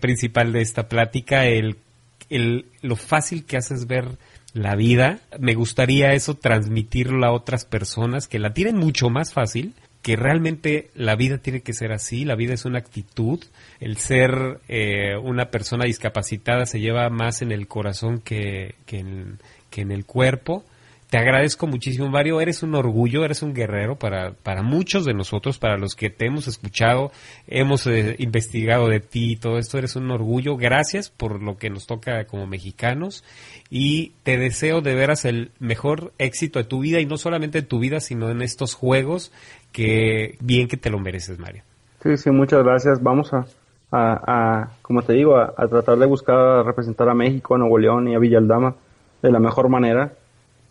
[0.00, 1.76] principal de esta plática, el,
[2.28, 4.18] el, lo fácil que haces ver
[4.52, 5.20] la vida.
[5.38, 10.90] Me gustaría eso transmitirlo a otras personas que la tienen mucho más fácil, que realmente
[10.94, 13.44] la vida tiene que ser así, la vida es una actitud,
[13.80, 19.90] el ser eh, una persona discapacitada se lleva más en el corazón que, que en
[19.92, 20.64] el cuerpo.
[21.10, 22.40] Te agradezco muchísimo, Mario.
[22.40, 26.26] Eres un orgullo, eres un guerrero para, para muchos de nosotros, para los que te
[26.26, 27.10] hemos escuchado,
[27.48, 29.76] hemos eh, investigado de ti, todo esto.
[29.76, 30.56] Eres un orgullo.
[30.56, 33.24] Gracias por lo que nos toca como mexicanos.
[33.70, 37.66] Y te deseo de veras el mejor éxito de tu vida, y no solamente en
[37.66, 39.32] tu vida, sino en estos juegos,
[39.72, 41.64] que bien que te lo mereces, Mario.
[42.04, 43.02] Sí, sí, muchas gracias.
[43.02, 43.46] Vamos a,
[43.90, 48.06] a, como te digo, a, a tratar de buscar representar a México, a Nuevo León
[48.06, 48.76] y a Villaldama
[49.22, 50.12] de la mejor manera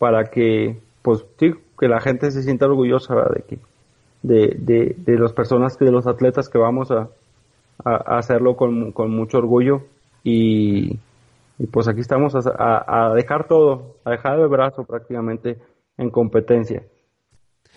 [0.00, 3.58] para que, pues, sí, que la gente se sienta orgullosa de que,
[4.22, 7.10] de, de, de las personas, de los atletas que vamos a,
[7.84, 9.82] a hacerlo con, con, mucho orgullo
[10.24, 10.98] y,
[11.58, 15.58] y pues aquí estamos a, a, dejar todo, a dejar el brazo prácticamente
[15.98, 16.82] en competencia.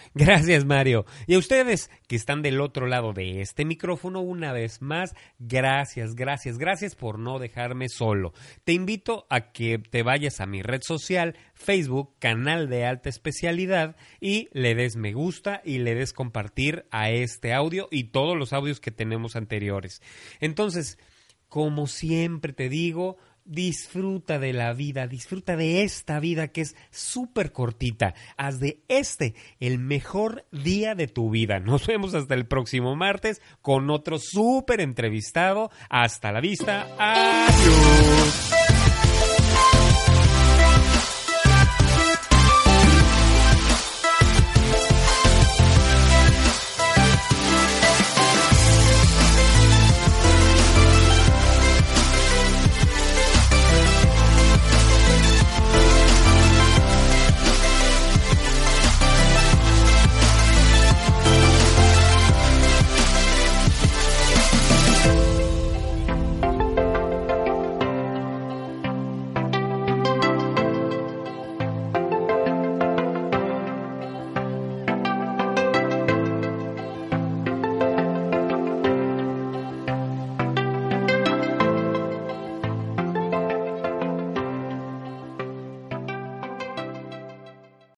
[0.13, 1.05] Gracias, Mario.
[1.27, 6.15] Y a ustedes que están del otro lado de este micrófono, una vez más, gracias,
[6.15, 8.33] gracias, gracias por no dejarme solo.
[8.63, 13.95] Te invito a que te vayas a mi red social, Facebook, canal de alta especialidad,
[14.19, 18.53] y le des me gusta y le des compartir a este audio y todos los
[18.53, 20.01] audios que tenemos anteriores.
[20.39, 20.97] Entonces,
[21.47, 27.51] como siempre te digo, disfruta de la vida, disfruta de esta vida que es súper
[27.51, 28.13] cortita.
[28.37, 31.59] Haz de este el mejor día de tu vida.
[31.59, 35.69] Nos vemos hasta el próximo martes con otro súper entrevistado.
[35.89, 36.87] Hasta la vista.
[36.97, 38.62] Adiós.